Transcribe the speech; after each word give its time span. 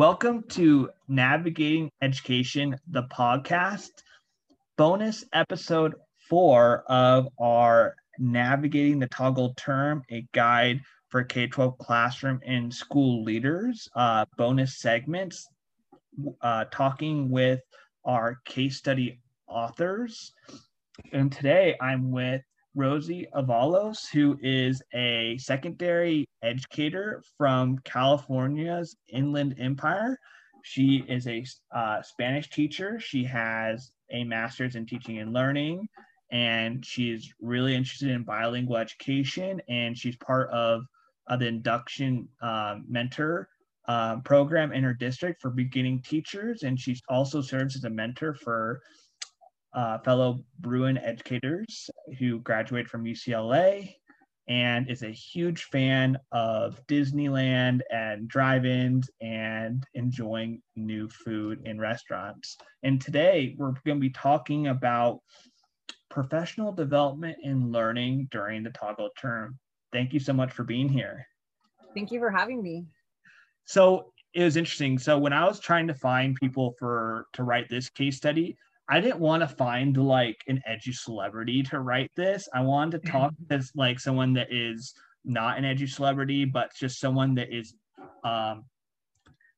Welcome 0.00 0.44
to 0.52 0.88
Navigating 1.08 1.90
Education, 2.00 2.74
the 2.88 3.02
podcast, 3.02 3.90
bonus 4.78 5.26
episode 5.34 5.94
four 6.26 6.84
of 6.88 7.28
our 7.38 7.96
Navigating 8.18 8.98
the 8.98 9.08
Toggled 9.08 9.58
Term, 9.58 10.02
a 10.10 10.26
guide 10.32 10.80
for 11.10 11.22
K 11.22 11.48
12 11.48 11.76
classroom 11.76 12.40
and 12.46 12.72
school 12.72 13.22
leaders, 13.24 13.90
uh, 13.94 14.24
bonus 14.38 14.78
segments, 14.78 15.46
uh, 16.40 16.64
talking 16.72 17.28
with 17.28 17.60
our 18.02 18.40
case 18.46 18.78
study 18.78 19.20
authors. 19.46 20.32
And 21.12 21.30
today 21.30 21.76
I'm 21.78 22.10
with 22.10 22.40
Rosie 22.74 23.26
Avalos, 23.34 24.08
who 24.12 24.38
is 24.42 24.82
a 24.94 25.36
secondary 25.38 26.28
educator 26.42 27.22
from 27.36 27.78
California's 27.84 28.96
Inland 29.08 29.56
Empire. 29.58 30.18
She 30.62 31.04
is 31.08 31.26
a 31.26 31.44
uh, 31.74 32.02
Spanish 32.02 32.48
teacher. 32.50 33.00
She 33.00 33.24
has 33.24 33.90
a 34.10 34.24
master's 34.24 34.76
in 34.76 34.86
teaching 34.86 35.18
and 35.18 35.32
learning, 35.32 35.88
and 36.30 36.84
she's 36.84 37.32
really 37.40 37.74
interested 37.74 38.10
in 38.10 38.22
bilingual 38.22 38.76
education. 38.76 39.60
And 39.68 39.96
she's 39.96 40.16
part 40.16 40.50
of, 40.50 40.82
of 41.26 41.40
the 41.40 41.46
induction 41.46 42.28
uh, 42.40 42.76
mentor 42.88 43.48
uh, 43.88 44.18
program 44.20 44.72
in 44.72 44.84
her 44.84 44.94
district 44.94 45.40
for 45.40 45.50
beginning 45.50 46.02
teachers. 46.02 46.62
And 46.62 46.78
she 46.78 47.00
also 47.08 47.40
serves 47.40 47.74
as 47.74 47.84
a 47.84 47.90
mentor 47.90 48.34
for 48.34 48.80
uh, 49.72 49.98
fellow 49.98 50.40
Bruin 50.58 50.98
educators 50.98 51.90
who 52.18 52.40
graduate 52.40 52.88
from 52.88 53.04
UCLA 53.04 53.94
and 54.48 54.90
is 54.90 55.02
a 55.02 55.10
huge 55.10 55.64
fan 55.64 56.18
of 56.32 56.84
Disneyland 56.88 57.82
and 57.92 58.26
drive 58.26 58.66
ins 58.66 59.08
and 59.20 59.86
enjoying 59.94 60.60
new 60.74 61.08
food 61.08 61.62
in 61.64 61.78
restaurants. 61.78 62.56
And 62.82 63.00
today 63.00 63.54
we're 63.58 63.74
going 63.84 63.98
to 63.98 64.00
be 64.00 64.10
talking 64.10 64.66
about 64.66 65.20
professional 66.10 66.72
development 66.72 67.38
and 67.44 67.70
learning 67.70 68.26
during 68.32 68.64
the 68.64 68.70
toggled 68.70 69.12
term. 69.16 69.56
Thank 69.92 70.12
you 70.12 70.18
so 70.18 70.32
much 70.32 70.50
for 70.50 70.64
being 70.64 70.88
here. 70.88 71.24
Thank 71.94 72.10
you 72.10 72.18
for 72.18 72.30
having 72.30 72.60
me. 72.60 72.86
So 73.66 74.12
it 74.34 74.42
was 74.42 74.56
interesting. 74.56 74.98
So 74.98 75.16
when 75.16 75.32
I 75.32 75.44
was 75.44 75.60
trying 75.60 75.86
to 75.86 75.94
find 75.94 76.34
people 76.34 76.74
for 76.78 77.26
to 77.34 77.44
write 77.44 77.68
this 77.68 77.88
case 77.88 78.16
study, 78.16 78.56
I 78.90 79.00
didn't 79.00 79.20
want 79.20 79.42
to 79.42 79.48
find 79.48 79.96
like 79.96 80.42
an 80.48 80.60
edgy 80.66 80.92
celebrity 80.92 81.62
to 81.64 81.78
write 81.78 82.10
this. 82.16 82.48
I 82.52 82.60
wanted 82.62 83.02
to 83.02 83.10
talk 83.12 83.32
as 83.48 83.70
like 83.76 84.00
someone 84.00 84.34
that 84.34 84.48
is 84.52 84.94
not 85.24 85.58
an 85.58 85.64
edgy 85.64 85.86
celebrity, 85.86 86.44
but 86.44 86.72
just 86.74 86.98
someone 86.98 87.34
that 87.36 87.52
is 87.52 87.74
um 88.24 88.64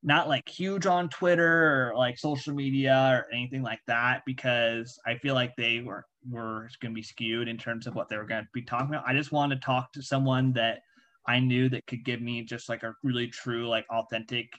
not 0.02 0.28
like 0.28 0.48
huge 0.48 0.84
on 0.86 1.08
Twitter 1.08 1.90
or 1.90 1.96
like 1.96 2.18
social 2.18 2.52
media 2.52 3.08
or 3.12 3.32
anything 3.32 3.62
like 3.62 3.80
that 3.86 4.22
because 4.26 4.98
I 5.06 5.14
feel 5.16 5.34
like 5.34 5.54
they 5.56 5.80
were 5.80 6.04
were 6.28 6.68
going 6.80 6.92
to 6.92 6.94
be 6.94 7.02
skewed 7.02 7.48
in 7.48 7.56
terms 7.56 7.86
of 7.86 7.94
what 7.94 8.08
they 8.08 8.16
were 8.16 8.26
going 8.26 8.42
to 8.42 8.48
be 8.52 8.62
talking 8.62 8.88
about. 8.88 9.06
I 9.06 9.14
just 9.14 9.32
wanted 9.32 9.56
to 9.56 9.64
talk 9.64 9.92
to 9.92 10.02
someone 10.02 10.52
that 10.52 10.80
I 11.26 11.38
knew 11.38 11.68
that 11.68 11.86
could 11.86 12.04
give 12.04 12.20
me 12.20 12.42
just 12.42 12.68
like 12.68 12.82
a 12.82 12.94
really 13.02 13.28
true 13.28 13.68
like 13.68 13.86
authentic 13.90 14.52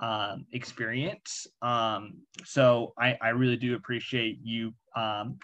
um, 0.00 0.46
experience. 0.52 1.46
Um, 1.62 2.18
so 2.44 2.92
I, 2.98 3.16
I 3.20 3.30
really 3.30 3.56
do 3.56 3.74
appreciate 3.74 4.38
you 4.42 4.72
um, 4.96 5.38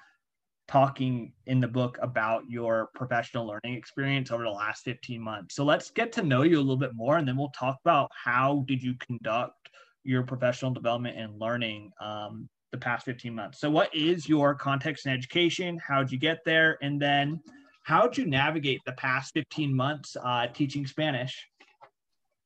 talking 0.67 1.33
in 1.47 1.61
the 1.61 1.69
book 1.69 1.99
about 2.01 2.45
your 2.49 2.91
professional 2.95 3.47
learning 3.47 3.77
experience 3.77 4.31
over 4.31 4.45
the 4.45 4.51
last 4.51 4.85
15 4.85 5.21
months. 5.21 5.55
So 5.55 5.65
let's 5.65 5.91
get 5.91 6.13
to 6.13 6.23
know 6.23 6.43
you 6.43 6.59
a 6.59 6.61
little 6.61 6.77
bit 6.77 6.95
more, 6.95 7.19
and 7.19 7.27
then 7.27 7.37
we'll 7.37 7.51
talk 7.51 7.79
about 7.85 8.11
how 8.13 8.65
did 8.67 8.83
you 8.83 8.95
conduct 8.95 9.71
your 10.05 10.23
professional 10.23 10.71
development 10.71 11.19
and 11.19 11.39
learning 11.39 11.91
um, 12.01 12.49
the 12.73 12.79
past 12.79 13.05
15 13.05 13.35
months. 13.35 13.61
So 13.61 13.71
what 13.71 13.95
is 13.95 14.29
your 14.29 14.55
context 14.55 15.07
in 15.07 15.13
education? 15.13 15.79
How'd 15.87 16.11
you 16.11 16.19
get 16.19 16.45
there? 16.45 16.79
And 16.83 17.01
then 17.01 17.41
how'd 17.85 18.17
you 18.17 18.27
navigate 18.27 18.81
the 18.85 18.93
past 18.93 19.33
15 19.35 19.75
months 19.75 20.17
uh, 20.23 20.49
teaching 20.49 20.87
Spanish? 20.87 21.47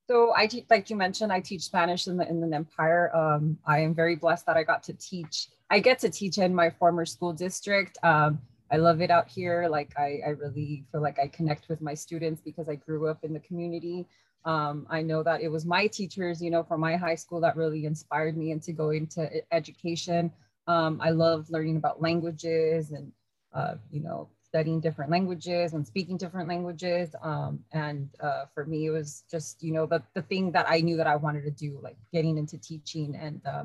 So 0.08 0.32
I 0.34 0.46
teach, 0.46 0.64
like 0.70 0.88
you 0.88 0.96
mentioned, 0.96 1.30
I 1.30 1.40
teach 1.40 1.62
Spanish 1.62 2.06
in 2.06 2.16
the 2.16 2.26
Inland 2.26 2.54
Empire. 2.54 3.14
Um, 3.14 3.58
I 3.66 3.80
am 3.80 3.94
very 3.94 4.16
blessed 4.16 4.46
that 4.46 4.56
I 4.56 4.62
got 4.62 4.82
to 4.84 4.94
teach. 4.94 5.48
I 5.68 5.80
get 5.80 5.98
to 5.98 6.08
teach 6.08 6.38
in 6.38 6.54
my 6.54 6.70
former 6.70 7.04
school 7.04 7.34
district. 7.34 7.98
Um, 8.02 8.40
I 8.72 8.78
love 8.78 9.02
it 9.02 9.10
out 9.10 9.28
here. 9.28 9.68
Like 9.68 9.92
I, 9.98 10.20
I 10.26 10.30
really 10.30 10.86
feel 10.90 11.02
like 11.02 11.18
I 11.18 11.28
connect 11.28 11.68
with 11.68 11.82
my 11.82 11.92
students 11.92 12.40
because 12.40 12.70
I 12.70 12.76
grew 12.76 13.06
up 13.06 13.22
in 13.22 13.34
the 13.34 13.40
community. 13.40 14.06
Um, 14.46 14.86
I 14.88 15.02
know 15.02 15.22
that 15.22 15.42
it 15.42 15.48
was 15.48 15.66
my 15.66 15.86
teachers, 15.86 16.40
you 16.40 16.50
know, 16.50 16.62
from 16.62 16.80
my 16.80 16.96
high 16.96 17.14
school 17.14 17.40
that 17.42 17.56
really 17.56 17.84
inspired 17.84 18.34
me 18.34 18.50
into 18.50 18.72
going 18.72 19.08
to 19.08 19.28
education. 19.52 20.32
Um, 20.66 21.02
I 21.02 21.10
love 21.10 21.50
learning 21.50 21.76
about 21.76 22.00
languages 22.00 22.92
and, 22.92 23.12
uh, 23.52 23.74
you 23.90 24.00
know, 24.00 24.30
studying 24.48 24.80
different 24.80 25.10
languages 25.10 25.74
and 25.74 25.86
speaking 25.86 26.16
different 26.16 26.48
languages. 26.48 27.14
Um, 27.22 27.60
and 27.72 28.08
uh, 28.20 28.44
for 28.54 28.64
me, 28.64 28.86
it 28.86 28.90
was 28.90 29.24
just, 29.30 29.62
you 29.62 29.72
know, 29.72 29.86
the, 29.86 30.02
the 30.14 30.22
thing 30.22 30.52
that 30.52 30.66
I 30.68 30.80
knew 30.80 30.96
that 30.96 31.06
I 31.06 31.16
wanted 31.16 31.44
to 31.44 31.50
do, 31.50 31.78
like 31.82 31.96
getting 32.12 32.38
into 32.38 32.58
teaching. 32.58 33.14
And 33.14 33.40
uh, 33.46 33.64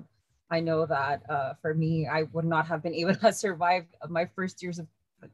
I 0.50 0.60
know 0.60 0.86
that 0.86 1.24
uh, 1.30 1.54
for 1.62 1.74
me, 1.74 2.08
I 2.08 2.24
would 2.34 2.46
not 2.46 2.68
have 2.68 2.84
been 2.84 2.94
able 3.02 3.16
to 3.16 3.32
survive 3.32 3.86
my 4.10 4.26
first 4.36 4.62
years 4.62 4.80
of 4.80 4.88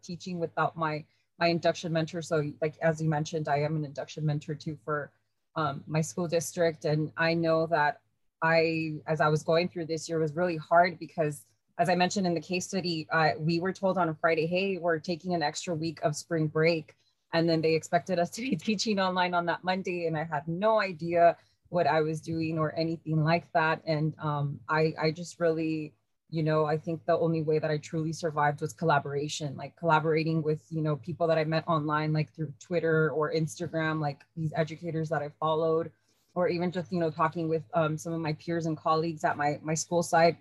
teaching 0.04 0.40
without 0.40 0.78
my 0.78 1.04
my 1.40 1.48
induction 1.48 1.94
mentor. 1.94 2.22
So 2.22 2.52
like, 2.62 2.76
as 2.82 3.02
you 3.02 3.10
mentioned, 3.10 3.48
I 3.48 3.60
am 3.62 3.76
an 3.78 3.86
induction 3.86 4.26
mentor 4.26 4.56
too 4.56 4.78
for 4.84 5.10
um, 5.56 5.84
my 5.88 6.02
school 6.02 6.28
district. 6.28 6.86
And 6.86 7.12
I 7.18 7.34
know 7.34 7.66
that 7.68 8.02
I, 8.42 8.96
as 9.08 9.22
I 9.22 9.30
was 9.30 9.44
going 9.44 9.70
through 9.70 9.86
this 9.86 10.08
year 10.08 10.20
was 10.20 10.36
really 10.36 10.58
hard 10.58 11.00
because 11.00 11.46
as 11.80 11.88
I 11.88 11.96
mentioned 11.96 12.28
in 12.28 12.34
the 12.34 12.42
case 12.42 12.68
study, 12.68 13.08
uh, 13.12 13.32
we 13.40 13.62
were 13.62 13.72
told 13.72 13.98
on 13.98 14.10
a 14.10 14.14
Friday, 14.14 14.46
hey, 14.46 14.78
we're 14.78 15.00
taking 15.00 15.34
an 15.34 15.42
extra 15.42 15.74
week 15.74 16.00
of 16.04 16.14
spring 16.16 16.48
break. 16.48 16.94
And 17.34 17.48
then 17.48 17.62
they 17.62 17.74
expected 17.74 18.20
us 18.20 18.30
to 18.32 18.42
be 18.42 18.56
teaching 18.58 19.00
online 19.00 19.34
on 19.34 19.46
that 19.46 19.64
Monday. 19.64 20.06
And 20.06 20.18
I 20.18 20.26
had 20.26 20.48
no 20.48 20.82
idea 20.82 21.38
what 21.70 21.88
I 21.88 22.02
was 22.02 22.20
doing 22.20 22.60
or 22.60 22.76
anything 22.76 23.24
like 23.24 23.50
that. 23.54 23.82
And 23.86 24.14
um, 24.22 24.60
I, 24.68 24.94
I 25.02 25.12
just 25.12 25.40
really, 25.40 25.94
you 26.30 26.44
know, 26.44 26.66
I 26.66 26.78
think 26.78 27.06
the 27.06 27.18
only 27.18 27.44
way 27.44 27.60
that 27.60 27.72
I 27.72 27.78
truly 27.78 28.12
survived 28.12 28.60
was 28.60 28.74
collaboration, 28.74 29.56
like 29.56 29.78
collaborating 29.78 30.44
with, 30.44 30.62
you 30.70 30.82
know, 30.82 30.98
people 30.98 31.28
that 31.28 31.38
I 31.38 31.46
met 31.46 31.66
online, 31.66 32.12
like 32.12 32.34
through 32.34 32.52
Twitter 32.60 33.12
or 33.12 33.34
Instagram, 33.34 34.02
like 34.02 34.20
these 34.36 34.52
educators 34.56 35.08
that 35.10 35.22
I 35.22 35.30
followed, 35.40 35.92
or 36.36 36.50
even 36.50 36.72
just, 36.72 36.92
you 36.92 37.00
know, 37.00 37.10
talking 37.10 37.48
with 37.48 37.64
um, 37.74 37.98
some 37.98 38.12
of 38.12 38.20
my 38.20 38.34
peers 38.34 38.66
and 38.66 38.78
colleagues 38.78 39.24
at 39.24 39.38
my, 39.38 39.60
my 39.64 39.76
school 39.76 40.04
site. 40.04 40.38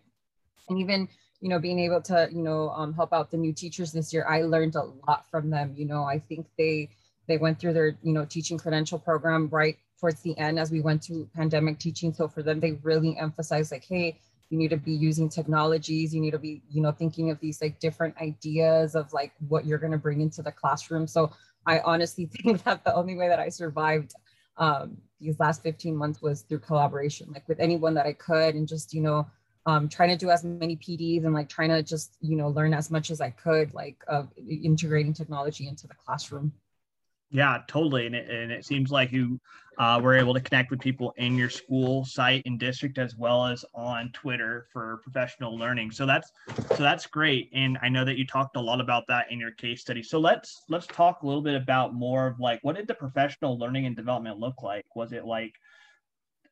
And 0.68 0.78
even 0.78 1.08
you 1.40 1.48
know, 1.48 1.58
being 1.58 1.78
able 1.78 2.00
to, 2.02 2.28
you 2.32 2.42
know, 2.42 2.70
um, 2.70 2.92
help 2.92 3.12
out 3.12 3.30
the 3.30 3.36
new 3.36 3.52
teachers 3.52 3.92
this 3.92 4.12
year, 4.12 4.26
I 4.28 4.42
learned 4.42 4.74
a 4.74 4.90
lot 5.06 5.26
from 5.30 5.50
them. 5.50 5.74
You 5.76 5.86
know, 5.86 6.04
I 6.04 6.18
think 6.18 6.46
they 6.56 6.90
they 7.26 7.36
went 7.36 7.60
through 7.60 7.74
their, 7.74 7.96
you 8.02 8.12
know, 8.12 8.24
teaching 8.24 8.58
credential 8.58 8.98
program 8.98 9.48
right 9.48 9.76
towards 10.00 10.20
the 10.22 10.36
end 10.38 10.58
as 10.58 10.70
we 10.70 10.80
went 10.80 11.02
to 11.02 11.28
pandemic 11.36 11.78
teaching. 11.78 12.12
So 12.12 12.26
for 12.26 12.42
them, 12.42 12.58
they 12.58 12.72
really 12.82 13.16
emphasized 13.18 13.70
like, 13.70 13.84
hey, 13.84 14.18
you 14.50 14.56
need 14.56 14.70
to 14.70 14.76
be 14.76 14.92
using 14.92 15.28
technologies. 15.28 16.14
You 16.14 16.20
need 16.20 16.30
to 16.30 16.38
be, 16.38 16.62
you 16.70 16.80
know, 16.80 16.90
thinking 16.90 17.30
of 17.30 17.38
these 17.40 17.60
like 17.60 17.78
different 17.80 18.16
ideas 18.16 18.94
of 18.94 19.12
like 19.12 19.32
what 19.48 19.66
you're 19.66 19.78
going 19.78 19.92
to 19.92 19.98
bring 19.98 20.22
into 20.22 20.42
the 20.42 20.52
classroom. 20.52 21.06
So 21.06 21.30
I 21.66 21.80
honestly 21.80 22.26
think 22.32 22.64
that 22.64 22.84
the 22.84 22.94
only 22.94 23.16
way 23.16 23.28
that 23.28 23.38
I 23.38 23.50
survived 23.50 24.14
um, 24.56 24.96
these 25.20 25.38
last 25.38 25.62
15 25.62 25.96
months 25.96 26.22
was 26.22 26.42
through 26.42 26.60
collaboration, 26.60 27.30
like 27.32 27.46
with 27.48 27.60
anyone 27.60 27.94
that 27.94 28.06
I 28.06 28.12
could, 28.12 28.54
and 28.54 28.66
just 28.66 28.92
you 28.92 29.00
know 29.00 29.26
um, 29.68 29.86
trying 29.86 30.08
to 30.08 30.16
do 30.16 30.30
as 30.30 30.44
many 30.44 30.76
PDs 30.76 31.26
and 31.26 31.34
like 31.34 31.50
trying 31.50 31.68
to 31.68 31.82
just, 31.82 32.16
you 32.22 32.36
know, 32.36 32.48
learn 32.48 32.72
as 32.72 32.90
much 32.90 33.10
as 33.10 33.20
I 33.20 33.28
could, 33.28 33.74
like 33.74 34.02
uh, 34.08 34.22
integrating 34.48 35.12
technology 35.12 35.68
into 35.68 35.86
the 35.86 35.94
classroom. 35.94 36.54
Yeah, 37.30 37.58
totally. 37.68 38.06
And 38.06 38.14
it, 38.14 38.30
and 38.30 38.50
it 38.50 38.64
seems 38.64 38.90
like 38.90 39.12
you 39.12 39.38
uh, 39.76 40.00
were 40.02 40.16
able 40.16 40.32
to 40.32 40.40
connect 40.40 40.70
with 40.70 40.80
people 40.80 41.12
in 41.18 41.36
your 41.36 41.50
school 41.50 42.06
site 42.06 42.44
and 42.46 42.58
district 42.58 42.96
as 42.96 43.14
well 43.14 43.44
as 43.44 43.62
on 43.74 44.10
Twitter 44.14 44.68
for 44.72 45.02
professional 45.02 45.58
learning. 45.58 45.90
So 45.90 46.06
that's 46.06 46.32
so 46.74 46.82
that's 46.82 47.06
great. 47.06 47.50
And 47.52 47.76
I 47.82 47.90
know 47.90 48.06
that 48.06 48.16
you 48.16 48.26
talked 48.26 48.56
a 48.56 48.60
lot 48.60 48.80
about 48.80 49.04
that 49.08 49.30
in 49.30 49.38
your 49.38 49.50
case 49.50 49.82
study. 49.82 50.02
So 50.02 50.18
let's 50.18 50.62
let's 50.70 50.86
talk 50.86 51.22
a 51.22 51.26
little 51.26 51.42
bit 51.42 51.54
about 51.54 51.92
more 51.92 52.26
of 52.26 52.40
like 52.40 52.60
what 52.62 52.76
did 52.76 52.88
the 52.88 52.94
professional 52.94 53.58
learning 53.58 53.84
and 53.84 53.94
development 53.94 54.38
look 54.38 54.62
like? 54.62 54.86
Was 54.96 55.12
it 55.12 55.26
like 55.26 55.52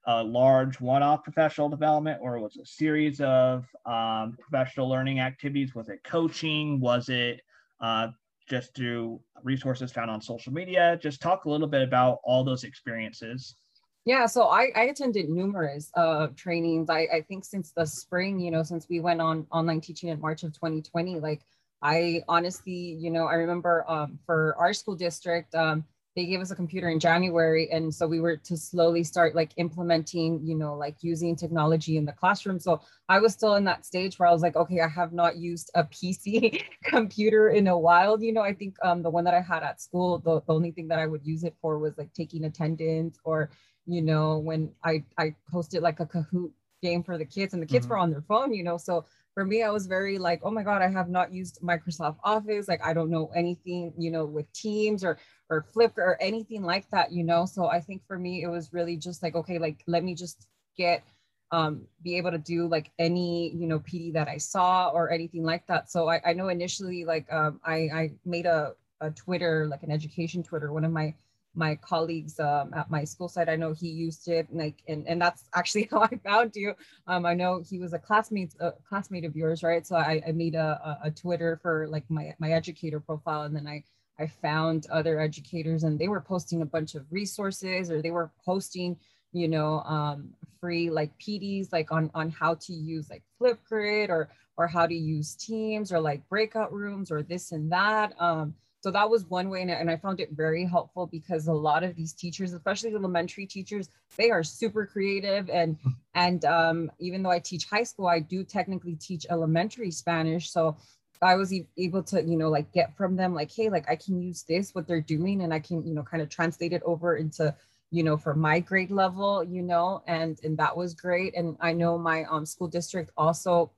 a 0.06 0.22
large 0.22 0.80
one-off 0.80 1.24
professional 1.24 1.68
development 1.68 2.18
or 2.22 2.38
was 2.38 2.56
it 2.56 2.62
a 2.62 2.66
series 2.66 3.20
of 3.20 3.66
um, 3.84 4.36
professional 4.40 4.88
learning 4.88 5.18
activities? 5.18 5.74
Was 5.74 5.88
it 5.88 6.02
coaching? 6.04 6.80
Was 6.80 7.08
it 7.08 7.40
uh, 7.80 8.08
just 8.48 8.74
through 8.74 9.20
resources 9.42 9.90
found 9.90 10.10
on 10.10 10.20
social 10.20 10.52
media? 10.52 10.96
Just 11.02 11.20
talk 11.20 11.44
a 11.44 11.50
little 11.50 11.66
bit 11.66 11.82
about 11.82 12.20
all 12.22 12.44
those 12.44 12.62
experiences. 12.62 13.56
Yeah 14.04 14.26
so 14.26 14.44
i, 14.44 14.70
I 14.76 14.82
attended 14.84 15.28
numerous 15.28 15.90
uh, 15.96 16.28
trainings. 16.36 16.88
I, 16.88 17.08
I 17.12 17.24
think 17.26 17.44
since 17.44 17.72
the 17.72 17.84
spring 17.84 18.38
you 18.38 18.52
know 18.52 18.62
since 18.62 18.88
we 18.88 19.00
went 19.00 19.20
on 19.20 19.46
online 19.50 19.80
teaching 19.80 20.08
in 20.10 20.20
march 20.20 20.44
of 20.44 20.52
2020 20.52 21.18
like 21.18 21.42
i 21.82 22.22
honestly 22.28 22.72
you 22.72 23.10
know 23.10 23.26
i 23.26 23.34
remember 23.34 23.84
um, 23.88 24.18
for 24.24 24.54
our 24.58 24.72
school 24.72 24.94
district 24.94 25.54
um, 25.56 25.84
they 26.16 26.24
gave 26.24 26.40
us 26.40 26.50
a 26.50 26.56
computer 26.56 26.88
in 26.88 26.98
January. 26.98 27.70
And 27.70 27.94
so 27.94 28.06
we 28.06 28.20
were 28.20 28.38
to 28.38 28.56
slowly 28.56 29.04
start 29.04 29.34
like 29.34 29.50
implementing, 29.58 30.40
you 30.42 30.54
know, 30.54 30.74
like 30.74 30.96
using 31.02 31.36
technology 31.36 31.98
in 31.98 32.06
the 32.06 32.12
classroom. 32.12 32.58
So 32.58 32.80
I 33.10 33.20
was 33.20 33.34
still 33.34 33.56
in 33.56 33.64
that 33.64 33.84
stage 33.84 34.18
where 34.18 34.26
I 34.26 34.32
was 34.32 34.40
like, 34.40 34.56
okay, 34.56 34.80
I 34.80 34.88
have 34.88 35.12
not 35.12 35.36
used 35.36 35.70
a 35.74 35.84
PC 35.84 36.62
computer 36.84 37.50
in 37.50 37.66
a 37.68 37.78
while. 37.78 38.20
You 38.20 38.32
know, 38.32 38.40
I 38.40 38.54
think 38.54 38.76
um, 38.82 39.02
the 39.02 39.10
one 39.10 39.24
that 39.24 39.34
I 39.34 39.42
had 39.42 39.62
at 39.62 39.82
school, 39.82 40.18
the, 40.18 40.40
the 40.40 40.54
only 40.54 40.70
thing 40.70 40.88
that 40.88 40.98
I 40.98 41.06
would 41.06 41.24
use 41.24 41.44
it 41.44 41.54
for 41.60 41.78
was 41.78 41.98
like 41.98 42.14
taking 42.14 42.44
attendance 42.44 43.18
or, 43.22 43.50
you 43.84 44.00
know, 44.00 44.38
when 44.38 44.72
I, 44.82 45.04
I 45.18 45.34
hosted 45.52 45.82
like 45.82 46.00
a 46.00 46.06
Kahoot 46.06 46.50
game 46.82 47.02
for 47.02 47.18
the 47.18 47.26
kids 47.26 47.52
and 47.52 47.62
the 47.62 47.66
kids 47.66 47.84
mm-hmm. 47.84 47.92
were 47.92 47.98
on 47.98 48.10
their 48.10 48.22
phone, 48.22 48.54
you 48.54 48.64
know, 48.64 48.78
so 48.78 49.04
for 49.36 49.44
me, 49.44 49.62
I 49.62 49.68
was 49.68 49.86
very 49.86 50.16
like, 50.16 50.40
oh 50.44 50.50
my 50.50 50.62
God, 50.62 50.80
I 50.80 50.88
have 50.88 51.10
not 51.10 51.30
used 51.30 51.60
Microsoft 51.60 52.16
Office. 52.24 52.68
Like, 52.68 52.82
I 52.82 52.94
don't 52.94 53.10
know 53.10 53.30
anything, 53.36 53.92
you 53.98 54.10
know, 54.10 54.24
with 54.24 54.50
Teams 54.54 55.04
or 55.04 55.18
or 55.50 55.66
Flickr 55.76 55.98
or 55.98 56.16
anything 56.22 56.62
like 56.62 56.88
that, 56.90 57.12
you 57.12 57.22
know. 57.22 57.44
So 57.44 57.66
I 57.66 57.82
think 57.82 58.00
for 58.06 58.18
me, 58.18 58.42
it 58.42 58.48
was 58.48 58.72
really 58.72 58.96
just 58.96 59.22
like, 59.22 59.34
okay, 59.34 59.58
like 59.58 59.82
let 59.86 60.02
me 60.02 60.14
just 60.14 60.46
get 60.78 61.04
um 61.52 61.82
be 62.02 62.16
able 62.16 62.30
to 62.30 62.38
do 62.38 62.66
like 62.66 62.90
any 62.98 63.54
you 63.54 63.68
know 63.68 63.78
PD 63.80 64.14
that 64.14 64.26
I 64.26 64.38
saw 64.38 64.88
or 64.88 65.10
anything 65.10 65.44
like 65.44 65.66
that. 65.66 65.90
So 65.90 66.08
I, 66.08 66.18
I 66.24 66.32
know 66.32 66.48
initially 66.48 67.04
like 67.04 67.30
um 67.30 67.60
I 67.62 67.76
I 67.92 68.10
made 68.24 68.46
a 68.46 68.72
a 69.02 69.10
Twitter 69.10 69.66
like 69.66 69.82
an 69.82 69.90
education 69.90 70.42
Twitter. 70.42 70.72
One 70.72 70.86
of 70.86 70.92
my 70.92 71.14
my 71.56 71.74
colleagues 71.76 72.38
um, 72.38 72.72
at 72.74 72.90
my 72.90 73.04
school 73.04 73.28
site. 73.28 73.48
I 73.48 73.56
know 73.56 73.72
he 73.72 73.88
used 73.88 74.28
it, 74.28 74.48
and 74.50 74.58
like, 74.58 74.82
and, 74.88 75.06
and 75.08 75.20
that's 75.20 75.44
actually 75.54 75.88
how 75.90 76.02
I 76.02 76.18
found 76.24 76.54
you. 76.54 76.74
Um, 77.06 77.26
I 77.26 77.34
know 77.34 77.62
he 77.68 77.78
was 77.78 77.92
a 77.92 77.98
classmate, 77.98 78.54
a 78.60 78.72
classmate 78.88 79.24
of 79.24 79.36
yours, 79.36 79.62
right? 79.62 79.86
So 79.86 79.96
I, 79.96 80.22
I 80.26 80.32
made 80.32 80.54
a, 80.54 80.98
a, 81.02 81.10
Twitter 81.10 81.58
for 81.62 81.86
like 81.88 82.04
my 82.10 82.34
my 82.38 82.52
educator 82.52 83.00
profile, 83.00 83.42
and 83.42 83.56
then 83.56 83.66
I 83.66 83.82
I 84.18 84.26
found 84.26 84.86
other 84.90 85.20
educators, 85.20 85.84
and 85.84 85.98
they 85.98 86.08
were 86.08 86.20
posting 86.20 86.62
a 86.62 86.66
bunch 86.66 86.94
of 86.94 87.04
resources, 87.10 87.90
or 87.90 88.02
they 88.02 88.10
were 88.10 88.30
posting, 88.44 88.96
you 89.32 89.48
know, 89.48 89.80
um, 89.80 90.34
free 90.60 90.90
like 90.90 91.16
PDs, 91.18 91.72
like 91.72 91.90
on 91.92 92.10
on 92.14 92.30
how 92.30 92.54
to 92.54 92.72
use 92.72 93.08
like 93.10 93.22
Flipgrid 93.40 94.08
or 94.08 94.28
or 94.56 94.66
how 94.66 94.86
to 94.86 94.94
use 94.94 95.34
Teams 95.34 95.92
or 95.92 96.00
like 96.00 96.26
breakout 96.28 96.72
rooms 96.72 97.10
or 97.10 97.22
this 97.22 97.52
and 97.52 97.70
that. 97.72 98.14
Um, 98.20 98.54
so 98.86 98.92
that 98.92 99.10
was 99.10 99.24
one 99.24 99.48
way, 99.48 99.62
and 99.62 99.90
I 99.90 99.96
found 99.96 100.20
it 100.20 100.30
very 100.30 100.64
helpful 100.64 101.08
because 101.08 101.48
a 101.48 101.52
lot 101.52 101.82
of 101.82 101.96
these 101.96 102.12
teachers, 102.12 102.52
especially 102.52 102.94
elementary 102.94 103.44
teachers, 103.44 103.88
they 104.16 104.30
are 104.30 104.44
super 104.44 104.86
creative. 104.86 105.50
And 105.50 105.76
and 106.14 106.44
um, 106.44 106.92
even 107.00 107.24
though 107.24 107.32
I 107.32 107.40
teach 107.40 107.64
high 107.64 107.82
school, 107.82 108.06
I 108.06 108.20
do 108.20 108.44
technically 108.44 108.94
teach 108.94 109.26
elementary 109.28 109.90
Spanish. 109.90 110.52
So 110.52 110.76
I 111.20 111.34
was 111.34 111.52
able 111.76 112.04
to, 112.04 112.22
you 112.22 112.36
know, 112.36 112.48
like 112.48 112.70
get 112.70 112.96
from 112.96 113.16
them, 113.16 113.34
like, 113.34 113.50
hey, 113.50 113.70
like 113.70 113.90
I 113.90 113.96
can 113.96 114.22
use 114.22 114.44
this, 114.44 114.72
what 114.72 114.86
they're 114.86 115.00
doing, 115.00 115.42
and 115.42 115.52
I 115.52 115.58
can, 115.58 115.84
you 115.84 115.92
know, 115.92 116.04
kind 116.04 116.22
of 116.22 116.28
translate 116.28 116.72
it 116.72 116.82
over 116.84 117.16
into, 117.16 117.52
you 117.90 118.04
know, 118.04 118.16
for 118.16 118.34
my 118.34 118.60
grade 118.60 118.92
level, 118.92 119.42
you 119.42 119.62
know, 119.62 120.04
and 120.06 120.38
and 120.44 120.56
that 120.58 120.76
was 120.76 120.94
great. 120.94 121.34
And 121.34 121.56
I 121.60 121.72
know 121.72 121.98
my 121.98 122.22
um, 122.30 122.46
school 122.46 122.68
district 122.68 123.10
also 123.16 123.72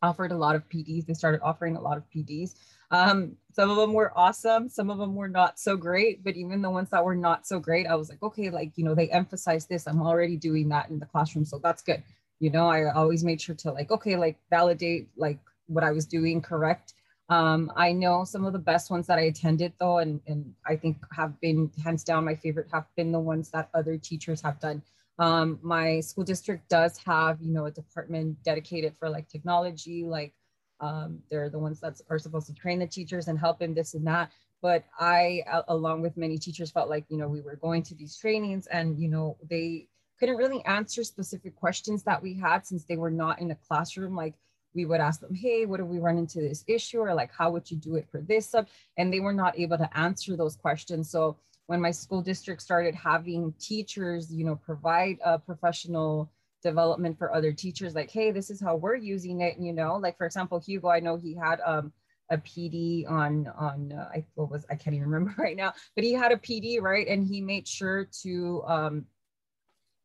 offered 0.00 0.32
a 0.32 0.38
lot 0.38 0.56
of 0.56 0.66
PDs. 0.70 1.04
They 1.04 1.12
started 1.12 1.42
offering 1.42 1.76
a 1.76 1.82
lot 1.82 1.98
of 1.98 2.04
PDs. 2.08 2.54
Um, 2.90 3.36
some 3.52 3.70
of 3.70 3.76
them 3.76 3.92
were 3.92 4.12
awesome, 4.16 4.68
some 4.68 4.88
of 4.88 4.98
them 4.98 5.14
were 5.14 5.28
not 5.28 5.58
so 5.58 5.76
great, 5.76 6.22
but 6.24 6.36
even 6.36 6.62
the 6.62 6.70
ones 6.70 6.90
that 6.90 7.04
were 7.04 7.16
not 7.16 7.46
so 7.46 7.58
great, 7.58 7.86
I 7.86 7.94
was 7.96 8.08
like, 8.08 8.22
okay, 8.22 8.50
like, 8.50 8.72
you 8.76 8.84
know, 8.84 8.94
they 8.94 9.10
emphasize 9.10 9.66
this. 9.66 9.86
I'm 9.86 10.00
already 10.00 10.36
doing 10.36 10.68
that 10.70 10.88
in 10.88 10.98
the 10.98 11.06
classroom. 11.06 11.44
So 11.44 11.58
that's 11.58 11.82
good. 11.82 12.02
You 12.40 12.50
know, 12.50 12.68
I 12.68 12.92
always 12.92 13.24
made 13.24 13.40
sure 13.40 13.56
to 13.56 13.72
like, 13.72 13.90
okay, 13.90 14.16
like 14.16 14.38
validate 14.48 15.08
like 15.16 15.40
what 15.66 15.84
I 15.84 15.90
was 15.90 16.06
doing 16.06 16.40
correct. 16.40 16.94
Um, 17.28 17.70
I 17.76 17.92
know 17.92 18.24
some 18.24 18.46
of 18.46 18.52
the 18.54 18.58
best 18.58 18.90
ones 18.90 19.06
that 19.08 19.18
I 19.18 19.22
attended 19.22 19.72
though, 19.78 19.98
and, 19.98 20.20
and 20.26 20.54
I 20.66 20.76
think 20.76 20.96
have 21.12 21.38
been 21.40 21.70
hands 21.84 22.04
down 22.04 22.24
my 22.24 22.36
favorite 22.36 22.68
have 22.72 22.86
been 22.96 23.12
the 23.12 23.20
ones 23.20 23.50
that 23.50 23.68
other 23.74 23.98
teachers 23.98 24.40
have 24.40 24.60
done. 24.60 24.82
Um, 25.18 25.58
my 25.62 26.00
school 26.00 26.24
district 26.24 26.68
does 26.68 26.96
have, 27.04 27.38
you 27.42 27.52
know, 27.52 27.66
a 27.66 27.70
department 27.70 28.42
dedicated 28.44 28.96
for 28.96 29.10
like 29.10 29.28
technology, 29.28 30.04
like 30.04 30.32
um, 30.80 31.18
they're 31.30 31.50
the 31.50 31.58
ones 31.58 31.80
that 31.80 32.00
are 32.08 32.18
supposed 32.18 32.46
to 32.46 32.54
train 32.54 32.78
the 32.78 32.86
teachers 32.86 33.28
and 33.28 33.38
help 33.38 33.62
in 33.62 33.74
this 33.74 33.94
and 33.94 34.06
that. 34.06 34.30
But 34.60 34.84
I, 34.98 35.44
along 35.68 36.02
with 36.02 36.16
many 36.16 36.36
teachers, 36.38 36.70
felt 36.70 36.88
like, 36.88 37.04
you 37.08 37.16
know, 37.16 37.28
we 37.28 37.40
were 37.40 37.56
going 37.56 37.82
to 37.84 37.94
these 37.94 38.16
trainings 38.16 38.66
and, 38.66 38.98
you 38.98 39.08
know, 39.08 39.36
they 39.48 39.88
couldn't 40.18 40.36
really 40.36 40.64
answer 40.64 41.04
specific 41.04 41.54
questions 41.54 42.02
that 42.02 42.20
we 42.20 42.34
had 42.34 42.66
since 42.66 42.84
they 42.84 42.96
were 42.96 43.10
not 43.10 43.40
in 43.40 43.52
a 43.52 43.54
classroom. 43.54 44.16
Like 44.16 44.34
we 44.74 44.84
would 44.84 45.00
ask 45.00 45.20
them, 45.20 45.34
hey, 45.34 45.64
what 45.64 45.78
do 45.78 45.84
we 45.84 46.00
run 46.00 46.18
into 46.18 46.40
this 46.40 46.64
issue? 46.66 46.98
Or 46.98 47.14
like, 47.14 47.32
how 47.32 47.52
would 47.52 47.70
you 47.70 47.76
do 47.76 47.94
it 47.94 48.08
for 48.10 48.20
this 48.20 48.46
sub? 48.50 48.66
And 48.96 49.12
they 49.12 49.20
were 49.20 49.32
not 49.32 49.56
able 49.56 49.78
to 49.78 49.96
answer 49.96 50.36
those 50.36 50.56
questions. 50.56 51.08
So 51.08 51.36
when 51.66 51.80
my 51.80 51.92
school 51.92 52.22
district 52.22 52.62
started 52.62 52.94
having 52.96 53.54
teachers, 53.60 54.32
you 54.32 54.44
know, 54.44 54.56
provide 54.56 55.18
a 55.24 55.38
professional 55.38 56.30
development 56.62 57.18
for 57.18 57.34
other 57.34 57.52
teachers 57.52 57.94
like 57.94 58.10
hey 58.10 58.30
this 58.30 58.50
is 58.50 58.60
how 58.60 58.76
we're 58.76 58.96
using 58.96 59.40
it 59.40 59.56
you 59.58 59.72
know 59.72 59.96
like 59.96 60.16
for 60.16 60.26
example 60.26 60.58
hugo 60.58 60.88
i 60.88 61.00
know 61.00 61.16
he 61.16 61.34
had 61.34 61.60
um 61.64 61.92
a 62.30 62.38
pd 62.38 63.08
on 63.08 63.46
on 63.56 63.92
uh, 63.92 64.08
i 64.12 64.24
what 64.34 64.50
was 64.50 64.66
i 64.70 64.74
can't 64.74 64.94
even 64.94 65.08
remember 65.08 65.34
right 65.42 65.56
now 65.56 65.72
but 65.94 66.04
he 66.04 66.12
had 66.12 66.32
a 66.32 66.36
pd 66.36 66.80
right 66.80 67.06
and 67.08 67.26
he 67.26 67.40
made 67.40 67.66
sure 67.66 68.08
to 68.22 68.62
um 68.66 69.04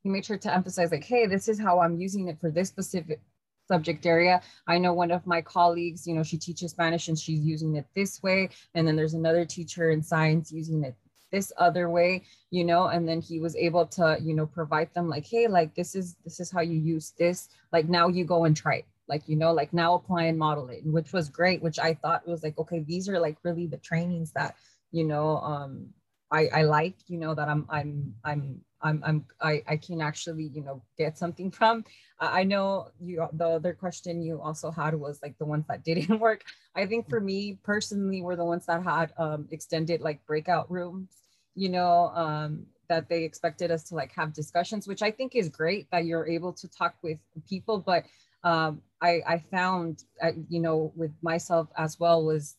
he 0.03 0.09
made 0.09 0.25
sure 0.25 0.37
to 0.37 0.53
emphasize 0.53 0.91
like 0.91 1.03
hey 1.03 1.25
this 1.25 1.47
is 1.47 1.59
how 1.59 1.79
i'm 1.79 1.99
using 1.99 2.27
it 2.27 2.39
for 2.39 2.51
this 2.51 2.67
specific 2.67 3.19
subject 3.67 4.05
area. 4.05 4.41
I 4.67 4.77
know 4.77 4.93
one 4.93 5.11
of 5.11 5.25
my 5.25 5.41
colleagues, 5.41 6.05
you 6.05 6.13
know, 6.13 6.23
she 6.23 6.37
teaches 6.37 6.71
Spanish 6.71 7.07
and 7.07 7.17
she's 7.17 7.39
using 7.39 7.75
it 7.75 7.85
this 7.95 8.21
way. 8.21 8.49
And 8.75 8.87
then 8.87 8.95
there's 8.95 9.13
another 9.13 9.45
teacher 9.45 9.89
in 9.91 10.01
science 10.01 10.51
using 10.51 10.83
it 10.83 10.95
this 11.33 11.51
other 11.57 11.89
way 11.89 12.23
you 12.51 12.63
know 12.63 12.87
and 12.87 13.09
then 13.09 13.19
he 13.19 13.39
was 13.39 13.55
able 13.55 13.85
to 13.85 14.17
you 14.21 14.33
know 14.35 14.45
provide 14.45 14.93
them 14.93 15.09
like 15.09 15.25
hey 15.25 15.47
like 15.47 15.73
this 15.75 15.95
is 15.95 16.15
this 16.23 16.39
is 16.39 16.51
how 16.51 16.61
you 16.61 16.77
use 16.77 17.13
this. 17.17 17.49
Like 17.71 17.89
now 17.89 18.07
you 18.07 18.25
go 18.25 18.45
and 18.45 18.55
try 18.55 18.75
it. 18.75 18.85
Like 19.07 19.27
you 19.27 19.35
know 19.35 19.51
like 19.51 19.73
now 19.73 19.95
apply 19.95 20.23
and 20.25 20.37
model 20.37 20.69
it 20.69 20.85
which 20.85 21.11
was 21.11 21.27
great 21.27 21.61
which 21.61 21.77
i 21.77 21.93
thought 21.93 22.25
was 22.25 22.41
like 22.41 22.57
okay 22.57 22.79
these 22.79 23.09
are 23.09 23.19
like 23.19 23.37
really 23.43 23.67
the 23.67 23.77
trainings 23.77 24.31
that 24.31 24.55
you 24.91 25.03
know 25.03 25.39
um 25.39 25.89
i 26.31 26.47
i 26.59 26.61
like 26.61 26.95
you 27.07 27.17
know 27.17 27.35
that 27.35 27.49
i'm 27.49 27.65
i'm 27.69 28.15
i'm 28.23 28.61
I'm, 28.81 29.01
I'm 29.05 29.25
I, 29.41 29.63
I 29.67 29.77
can 29.77 30.01
actually 30.01 30.51
you 30.53 30.61
know 30.61 30.81
get 30.97 31.17
something 31.17 31.51
from. 31.59 31.83
I 32.19 32.43
know 32.43 32.87
you 33.01 33.27
the 33.33 33.47
other 33.59 33.73
question 33.73 34.21
you 34.21 34.39
also 34.41 34.71
had 34.71 34.93
was 34.95 35.19
like 35.21 35.37
the 35.37 35.45
ones 35.45 35.65
that 35.67 35.83
didn't 35.83 36.19
work. 36.27 36.43
I 36.75 36.85
think 36.85 37.09
for 37.09 37.19
me 37.19 37.59
personally 37.63 38.21
were 38.21 38.37
the 38.37 38.45
ones 38.45 38.65
that 38.67 38.83
had 38.83 39.11
um, 39.17 39.47
extended 39.51 39.99
like 40.01 40.25
breakout 40.25 40.71
rooms 40.71 41.22
you 41.55 41.69
know, 41.69 42.11
um, 42.15 42.65
that 42.89 43.09
they 43.09 43.23
expected 43.23 43.71
us 43.71 43.83
to 43.83 43.95
like 43.95 44.11
have 44.13 44.33
discussions, 44.33 44.87
which 44.87 45.01
I 45.01 45.11
think 45.11 45.35
is 45.35 45.49
great 45.49 45.87
that 45.91 46.05
you're 46.05 46.27
able 46.27 46.53
to 46.53 46.67
talk 46.67 46.95
with 47.01 47.17
people. 47.49 47.79
But 47.79 48.05
um, 48.43 48.81
I, 49.01 49.21
I 49.25 49.43
found, 49.51 50.03
uh, 50.21 50.31
you 50.49 50.59
know, 50.59 50.91
with 50.95 51.11
myself 51.21 51.69
as 51.77 51.99
well 51.99 52.23
was 52.23 52.55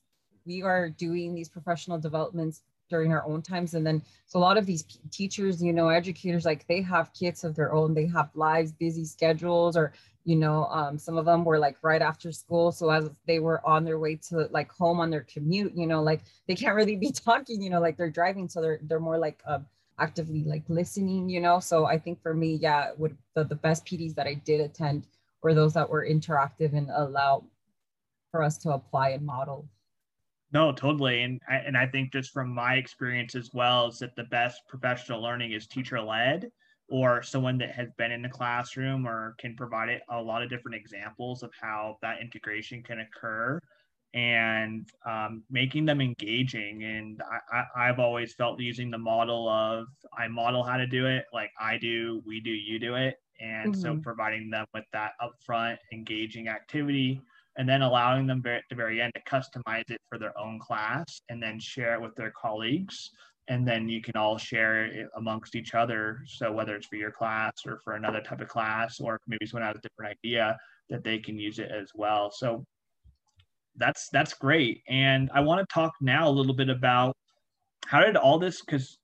we 0.46 0.62
are 0.62 0.88
doing 0.88 1.34
these 1.34 1.48
professional 1.48 1.98
developments 1.98 2.62
during 2.88 3.12
our 3.12 3.24
own 3.26 3.42
times. 3.42 3.74
And 3.74 3.86
then, 3.86 4.02
so 4.26 4.38
a 4.38 4.40
lot 4.40 4.56
of 4.56 4.66
these 4.66 4.84
teachers, 5.10 5.62
you 5.62 5.72
know, 5.72 5.88
educators, 5.88 6.44
like 6.44 6.66
they 6.66 6.82
have 6.82 7.12
kids 7.12 7.44
of 7.44 7.54
their 7.54 7.72
own, 7.72 7.94
they 7.94 8.06
have 8.06 8.30
lives, 8.34 8.72
busy 8.72 9.04
schedules, 9.04 9.76
or 9.76 9.92
you 10.24 10.36
know 10.36 10.64
um, 10.66 10.98
some 10.98 11.18
of 11.18 11.26
them 11.26 11.44
were 11.44 11.58
like 11.58 11.76
right 11.82 12.02
after 12.02 12.32
school. 12.32 12.72
So 12.72 12.90
as 12.90 13.10
they 13.26 13.38
were 13.38 13.66
on 13.66 13.84
their 13.84 13.98
way 13.98 14.16
to 14.28 14.48
like 14.50 14.72
home 14.72 15.00
on 15.00 15.10
their 15.10 15.26
commute 15.32 15.74
you 15.76 15.86
know 15.86 16.02
like 16.02 16.22
they 16.48 16.54
can't 16.54 16.74
really 16.74 16.96
be 16.96 17.12
talking 17.12 17.62
you 17.62 17.70
know 17.70 17.80
like 17.80 17.96
they're 17.96 18.10
driving. 18.10 18.48
So 18.48 18.60
they're 18.60 18.80
they're 18.82 19.00
more 19.00 19.18
like 19.18 19.42
um, 19.46 19.66
actively 19.98 20.44
like 20.44 20.64
listening 20.68 21.28
you 21.28 21.40
know. 21.40 21.60
So 21.60 21.84
i 21.86 21.98
think 21.98 22.22
for 22.22 22.34
me 22.34 22.54
yeah 22.56 22.90
would 22.96 23.16
the, 23.34 23.44
the 23.44 23.54
best 23.54 23.86
pds 23.86 24.14
that 24.14 24.26
i 24.26 24.34
did 24.34 24.60
attend 24.60 25.06
were 25.42 25.54
those 25.54 25.74
that 25.74 25.88
were 25.88 26.06
interactive 26.06 26.72
and 26.76 26.90
allow 26.90 27.44
for 28.30 28.42
us 28.42 28.58
to 28.58 28.70
apply 28.72 29.10
and 29.10 29.24
model 29.24 29.68
no 30.54 30.72
totally 30.72 31.22
and 31.22 31.40
I, 31.48 31.56
and 31.56 31.76
i 31.76 31.86
think 31.86 32.12
just 32.12 32.32
from 32.32 32.48
my 32.54 32.74
experience 32.74 33.34
as 33.34 33.50
well 33.52 33.88
is 33.88 33.98
that 33.98 34.16
the 34.16 34.24
best 34.24 34.62
professional 34.68 35.20
learning 35.20 35.52
is 35.52 35.66
teacher 35.66 36.00
led 36.00 36.50
or 36.88 37.22
someone 37.22 37.58
that 37.58 37.72
has 37.72 37.88
been 37.96 38.12
in 38.12 38.22
the 38.22 38.28
classroom 38.28 39.06
or 39.06 39.34
can 39.38 39.56
provide 39.56 39.88
it 39.88 40.02
a 40.10 40.20
lot 40.20 40.42
of 40.42 40.50
different 40.50 40.76
examples 40.76 41.42
of 41.42 41.50
how 41.60 41.98
that 42.02 42.20
integration 42.20 42.82
can 42.82 43.00
occur 43.00 43.58
and 44.12 44.88
um, 45.04 45.42
making 45.50 45.84
them 45.84 46.00
engaging. 46.00 46.84
And 46.84 47.20
I, 47.74 47.86
have 47.86 47.98
always 47.98 48.32
felt 48.34 48.60
using 48.60 48.90
the 48.90 48.98
model 48.98 49.48
of 49.48 49.86
I 50.16 50.28
model 50.28 50.62
how 50.62 50.76
to 50.76 50.86
do 50.86 51.06
it, 51.06 51.24
like 51.32 51.50
I 51.60 51.78
do, 51.78 52.22
we 52.24 52.40
do, 52.40 52.50
you 52.50 52.78
do 52.78 52.94
it. 52.94 53.16
And 53.40 53.72
mm-hmm. 53.72 53.80
so 53.80 53.98
providing 54.00 54.50
them 54.50 54.66
with 54.72 54.84
that 54.92 55.12
upfront 55.20 55.78
engaging 55.92 56.46
activity 56.46 57.20
and 57.56 57.68
then 57.68 57.82
allowing 57.82 58.26
them 58.26 58.42
at 58.46 58.62
the 58.68 58.76
very 58.76 59.00
end 59.00 59.12
to 59.14 59.22
customize 59.22 59.88
it 59.90 60.00
for 60.08 60.18
their 60.18 60.36
own 60.38 60.58
class 60.58 61.20
and 61.28 61.42
then 61.42 61.58
share 61.60 61.94
it 61.94 62.00
with 62.00 62.14
their 62.16 62.32
colleagues 62.32 63.10
and 63.48 63.66
then 63.66 63.88
you 63.88 64.00
can 64.00 64.16
all 64.16 64.38
share 64.38 64.86
it 64.86 65.08
amongst 65.16 65.54
each 65.54 65.74
other. 65.74 66.22
So 66.26 66.50
whether 66.50 66.74
it's 66.74 66.86
for 66.86 66.96
your 66.96 67.10
class 67.10 67.52
or 67.66 67.78
for 67.84 67.94
another 67.94 68.20
type 68.20 68.40
of 68.40 68.48
class, 68.48 69.00
or 69.00 69.20
maybe 69.26 69.46
someone 69.46 69.66
has 69.66 69.76
a 69.76 69.80
different 69.80 70.16
idea, 70.24 70.56
that 70.88 71.04
they 71.04 71.18
can 71.18 71.38
use 71.38 71.58
it 71.58 71.70
as 71.70 71.90
well. 71.94 72.30
So 72.30 72.64
that's 73.76 74.08
that's 74.10 74.34
great. 74.34 74.82
And 74.88 75.30
I 75.34 75.40
want 75.40 75.60
to 75.60 75.72
talk 75.72 75.92
now 76.00 76.28
a 76.28 76.30
little 76.30 76.54
bit 76.54 76.68
about 76.70 77.16
how 77.86 78.00
did 78.00 78.16
all 78.16 78.38
this 78.38 78.62
because 78.62 78.98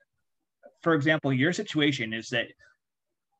for 0.82 0.94
example, 0.94 1.32
your 1.32 1.52
situation 1.52 2.14
is 2.14 2.28
that 2.30 2.46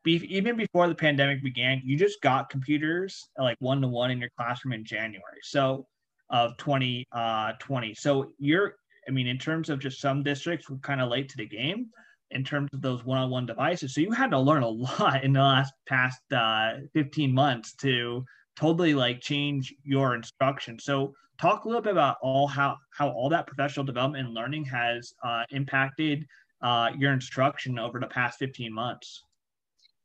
be, 0.02 0.12
even 0.34 0.56
before 0.56 0.88
the 0.88 0.94
pandemic 0.94 1.42
began, 1.42 1.80
you 1.84 1.96
just 1.96 2.20
got 2.22 2.50
computers 2.50 3.28
like 3.38 3.56
one 3.60 3.80
to 3.82 3.88
one 3.88 4.10
in 4.10 4.18
your 4.18 4.30
classroom 4.36 4.72
in 4.72 4.84
January. 4.84 5.40
So 5.42 5.86
of 6.30 6.56
2020. 6.58 7.06
Uh, 7.12 7.94
so 7.94 8.32
you're, 8.38 8.76
I 9.06 9.10
mean, 9.10 9.26
in 9.26 9.38
terms 9.38 9.68
of 9.68 9.80
just 9.80 10.00
some 10.00 10.22
districts 10.22 10.70
were 10.70 10.78
kind 10.78 11.00
of 11.00 11.10
late 11.10 11.28
to 11.30 11.36
the 11.36 11.46
game 11.46 11.90
in 12.30 12.44
terms 12.44 12.70
of 12.72 12.80
those 12.80 13.04
one-on-one 13.04 13.46
devices. 13.46 13.94
So 13.94 14.00
you 14.00 14.12
had 14.12 14.30
to 14.30 14.38
learn 14.38 14.62
a 14.62 14.68
lot 14.68 15.24
in 15.24 15.32
the 15.32 15.40
last 15.40 15.72
past 15.88 16.20
uh, 16.32 16.74
15 16.94 17.34
months 17.34 17.74
to 17.76 18.24
totally 18.56 18.94
like 18.94 19.20
change 19.20 19.74
your 19.82 20.14
instruction. 20.14 20.78
So 20.78 21.14
talk 21.40 21.64
a 21.64 21.68
little 21.68 21.82
bit 21.82 21.92
about 21.92 22.16
all 22.22 22.46
how 22.46 22.76
how 22.92 23.08
all 23.08 23.28
that 23.30 23.46
professional 23.46 23.84
development 23.84 24.26
and 24.26 24.34
learning 24.34 24.64
has 24.66 25.12
uh, 25.24 25.44
impacted 25.50 26.26
uh, 26.62 26.90
your 26.96 27.12
instruction 27.12 27.78
over 27.78 27.98
the 27.98 28.06
past 28.06 28.38
15 28.38 28.72
months. 28.72 29.24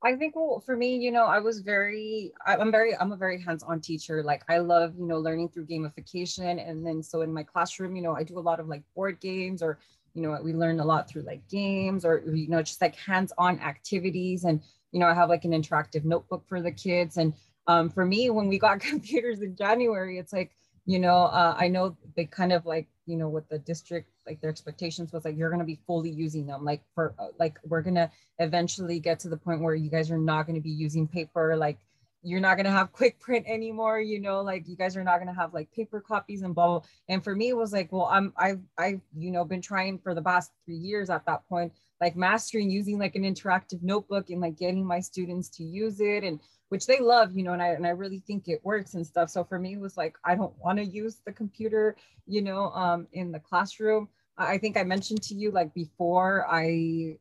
I 0.05 0.15
think 0.15 0.35
well, 0.35 0.61
for 0.63 0.77
me, 0.77 0.95
you 0.97 1.11
know, 1.11 1.25
I 1.25 1.39
was 1.39 1.61
very, 1.61 2.31
I'm 2.45 2.71
very, 2.71 2.95
I'm 2.95 3.11
a 3.11 3.17
very 3.17 3.41
hands-on 3.41 3.81
teacher. 3.81 4.21
Like 4.21 4.43
I 4.47 4.59
love, 4.59 4.93
you 4.99 5.07
know, 5.07 5.17
learning 5.17 5.49
through 5.49 5.65
gamification. 5.65 6.63
And 6.69 6.85
then 6.85 7.01
so 7.01 7.21
in 7.21 7.33
my 7.33 7.41
classroom, 7.41 7.95
you 7.95 8.03
know, 8.03 8.15
I 8.15 8.21
do 8.21 8.37
a 8.37 8.39
lot 8.39 8.59
of 8.59 8.67
like 8.67 8.83
board 8.95 9.19
games 9.19 9.63
or, 9.63 9.79
you 10.13 10.21
know, 10.21 10.39
we 10.43 10.53
learn 10.53 10.79
a 10.79 10.85
lot 10.85 11.09
through 11.09 11.23
like 11.23 11.41
games 11.49 12.05
or, 12.05 12.21
you 12.31 12.47
know, 12.47 12.61
just 12.61 12.81
like 12.81 12.95
hands-on 12.95 13.59
activities. 13.61 14.43
And, 14.43 14.61
you 14.91 14.99
know, 14.99 15.07
I 15.07 15.15
have 15.15 15.29
like 15.29 15.43
an 15.43 15.53
interactive 15.53 16.05
notebook 16.05 16.45
for 16.47 16.61
the 16.61 16.71
kids. 16.71 17.17
And 17.17 17.33
um, 17.65 17.89
for 17.89 18.05
me, 18.05 18.29
when 18.29 18.47
we 18.47 18.59
got 18.59 18.79
computers 18.91 19.41
in 19.41 19.55
January, 19.55 20.19
it's 20.19 20.33
like, 20.33 20.51
you 20.85 20.99
know, 20.99 21.23
uh, 21.23 21.55
I 21.57 21.67
know 21.67 21.97
they 22.15 22.25
kind 22.25 22.53
of 22.53 22.67
like, 22.67 22.87
you 23.05 23.17
know, 23.17 23.29
what 23.29 23.49
the 23.49 23.59
district, 23.59 24.09
like 24.25 24.41
their 24.41 24.49
expectations 24.49 25.11
was 25.11 25.25
like, 25.25 25.37
you're 25.37 25.49
going 25.49 25.59
to 25.59 25.65
be 25.65 25.79
fully 25.85 26.09
using 26.09 26.45
them. 26.47 26.65
Like 26.65 26.81
for, 26.93 27.13
like, 27.39 27.59
we're 27.63 27.81
going 27.81 27.95
to 27.95 28.09
eventually 28.39 28.99
get 28.99 29.19
to 29.21 29.29
the 29.29 29.37
point 29.37 29.61
where 29.61 29.75
you 29.75 29.89
guys 29.89 30.11
are 30.11 30.17
not 30.17 30.45
going 30.47 30.55
to 30.55 30.61
be 30.61 30.71
using 30.71 31.07
paper. 31.07 31.55
Like 31.55 31.77
you're 32.25 32.39
not 32.39 32.55
going 32.55 32.65
to 32.65 32.71
have 32.71 32.91
quick 32.91 33.19
print 33.19 33.45
anymore. 33.47 33.99
You 33.99 34.19
know, 34.19 34.41
like 34.41 34.67
you 34.67 34.75
guys 34.75 34.97
are 34.97 35.03
not 35.03 35.17
going 35.17 35.33
to 35.33 35.39
have 35.39 35.53
like 35.53 35.71
paper 35.71 36.01
copies 36.01 36.41
and 36.41 36.55
blah, 36.55 36.67
blah. 36.67 36.81
And 37.07 37.23
for 37.23 37.35
me, 37.35 37.49
it 37.49 37.57
was 37.57 37.71
like, 37.71 37.91
well, 37.91 38.09
I'm, 38.11 38.33
I've, 38.35 38.61
I've, 38.77 39.01
you 39.15 39.31
know, 39.31 39.45
been 39.45 39.61
trying 39.61 39.99
for 39.99 40.15
the 40.15 40.21
past 40.21 40.51
three 40.65 40.75
years 40.75 41.09
at 41.09 41.25
that 41.27 41.47
point, 41.47 41.71
like 42.01 42.15
mastering 42.15 42.69
using 42.69 42.97
like 42.97 43.15
an 43.15 43.23
interactive 43.23 43.81
notebook 43.83 44.29
and 44.29 44.41
like 44.41 44.57
getting 44.57 44.85
my 44.85 44.99
students 44.99 45.49
to 45.49 45.63
use 45.63 45.99
it 45.99 46.23
and 46.23 46.39
which 46.69 46.87
they 46.87 46.99
love, 46.99 47.35
you 47.35 47.43
know, 47.43 47.53
and 47.53 47.61
I 47.61 47.67
and 47.69 47.85
I 47.85 47.91
really 47.91 48.19
think 48.19 48.47
it 48.47 48.59
works 48.63 48.95
and 48.95 49.05
stuff. 49.05 49.29
So 49.29 49.43
for 49.43 49.59
me, 49.59 49.73
it 49.73 49.79
was 49.79 49.95
like 49.95 50.17
I 50.25 50.35
don't 50.35 50.53
want 50.57 50.79
to 50.79 50.85
use 50.85 51.21
the 51.25 51.31
computer, 51.31 51.95
you 52.25 52.41
know, 52.41 52.71
um, 52.71 53.07
in 53.13 53.31
the 53.31 53.39
classroom. 53.39 54.09
I 54.37 54.57
think 54.57 54.75
I 54.75 54.83
mentioned 54.83 55.21
to 55.23 55.35
you 55.35 55.51
like 55.51 55.73
before 55.73 56.45
I 56.49 57.17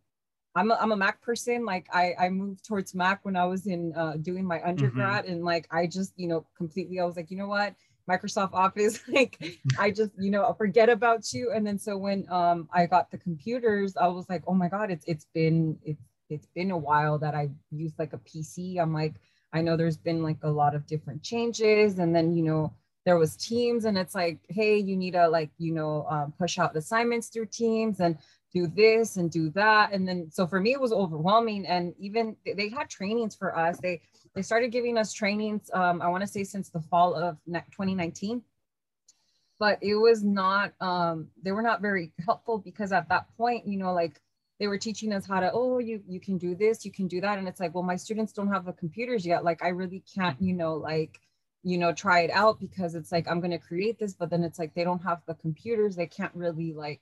I'm 0.54 0.70
a, 0.70 0.75
I'm 0.80 0.92
a 0.92 0.96
Mac 0.96 1.20
person. 1.20 1.64
Like 1.64 1.87
I, 1.92 2.14
I 2.18 2.28
moved 2.28 2.64
towards 2.64 2.94
Mac 2.94 3.25
when 3.25 3.37
I 3.37 3.44
was 3.44 3.66
in 3.66 3.92
uh, 3.96 4.14
doing 4.20 4.44
my 4.44 4.58
mm-hmm. 4.58 4.68
undergrad, 4.68 5.25
mm-hmm. 5.25 5.32
and 5.32 5.44
like 5.44 5.66
I 5.70 5.87
just 5.87 6.12
you 6.16 6.28
know 6.28 6.46
completely 6.56 7.00
I 7.00 7.04
was 7.04 7.16
like 7.16 7.30
you 7.30 7.37
know 7.37 7.49
what 7.49 7.75
Microsoft 8.08 8.52
Office 8.52 9.00
like 9.08 9.42
I 9.78 9.90
just 9.90 10.12
you 10.18 10.30
know 10.30 10.52
forget 10.56 10.88
about 10.88 11.32
you. 11.32 11.52
And 11.54 11.66
then 11.66 11.78
so 11.78 11.96
when 11.96 12.26
um 12.30 12.68
I 12.73 12.87
got 12.87 13.11
the 13.11 13.18
computers, 13.18 13.96
I 13.96 14.08
was 14.08 14.28
like 14.28 14.42
oh 14.46 14.54
my 14.54 14.68
god 14.68 14.90
it's 14.90 15.04
it's 15.06 15.26
been 15.34 15.78
it's 15.84 16.02
it's 16.30 16.46
been 16.54 16.70
a 16.70 16.78
while 16.78 17.18
that 17.18 17.34
I 17.34 17.50
used 17.70 17.99
like 17.99 18.12
a 18.12 18.18
PC. 18.18 18.78
I'm 18.80 18.94
like 18.94 19.14
I 19.52 19.62
know 19.62 19.76
there's 19.76 19.96
been 19.96 20.23
like 20.23 20.38
a 20.42 20.50
lot 20.50 20.75
of 20.75 20.87
different 20.87 21.23
changes, 21.23 21.99
and 21.99 22.14
then 22.14 22.34
you 22.37 22.42
know 22.42 22.75
there 23.06 23.18
was 23.18 23.37
teams, 23.37 23.84
and 23.84 23.96
it's 23.96 24.14
like, 24.14 24.40
hey, 24.49 24.78
you 24.78 24.96
need 24.96 25.12
to 25.12 25.28
like 25.28 25.50
you 25.58 25.73
know 25.73 26.06
um, 26.11 26.32
push 26.38 26.58
out 26.58 26.76
assignments 26.76 27.28
through 27.28 27.46
teams 27.46 28.00
and 28.00 28.18
do 28.54 28.66
this 28.66 29.16
and 29.16 29.30
do 29.30 29.50
that, 29.50 29.92
and 29.92 30.06
then 30.08 30.30
so 30.30 30.46
for 30.46 30.61
me 30.61 30.73
it 30.73 30.80
was 30.80 30.92
overwhelming. 30.92 31.66
And 31.66 31.94
even 31.99 32.37
they 32.44 32.68
had 32.68 32.88
trainings 32.88 33.34
for 33.34 33.56
us. 33.58 33.78
They 33.78 34.00
they 34.34 34.42
started 34.42 34.73
giving 34.73 34.96
us 34.96 35.12
trainings. 35.12 35.70
Um, 35.73 36.00
I 36.00 36.08
want 36.08 36.23
to 36.23 36.28
say 36.28 36.44
since 36.44 36.70
the 36.70 36.80
fall 36.80 37.14
of 37.14 37.37
2019 37.46 38.42
but 39.58 39.78
it 39.80 39.94
was 39.94 40.23
not 40.23 40.73
um 40.80 41.28
they 41.42 41.52
were 41.52 41.62
not 41.62 41.80
very 41.80 42.12
helpful 42.25 42.58
because 42.58 42.92
at 42.92 43.08
that 43.08 43.26
point 43.37 43.66
you 43.66 43.78
know 43.78 43.92
like 43.92 44.20
they 44.58 44.66
were 44.66 44.78
teaching 44.78 45.12
us 45.12 45.26
how 45.26 45.40
to 45.40 45.50
oh 45.52 45.78
you 45.78 46.02
you 46.08 46.20
can 46.20 46.38
do 46.38 46.54
this 46.54 46.84
you 46.84 46.92
can 46.92 47.08
do 47.08 47.20
that 47.20 47.38
and 47.38 47.49
it's 47.49 47.61
like 47.61 47.75
well 47.75 47.82
my 47.82 47.96
students 47.96 48.32
don't 48.32 48.52
have 48.52 48.64
the 48.64 48.73
computers 48.73 49.26
yet 49.26 49.44
like 49.44 49.62
i 49.62 49.68
really 49.68 50.02
can't 50.14 50.40
you 50.40 50.52
know 50.52 50.75
like 50.75 51.20
you 51.62 51.78
know 51.78 51.92
try 51.92 52.20
it 52.20 52.30
out 52.30 52.61
because 52.61 52.94
it's 52.94 53.12
like 53.12 53.26
i'm 53.28 53.40
going 53.40 53.50
to 53.50 53.58
create 53.58 53.99
this 53.99 54.14
but 54.14 54.30
then 54.30 54.44
it's 54.44 54.58
like 54.58 54.75
they 54.75 54.84
don't 54.84 55.02
have 55.02 55.23
the 55.26 55.34
computers 55.34 55.96
they 55.96 56.06
can't 56.06 56.34
really 56.34 56.73
like 56.73 57.00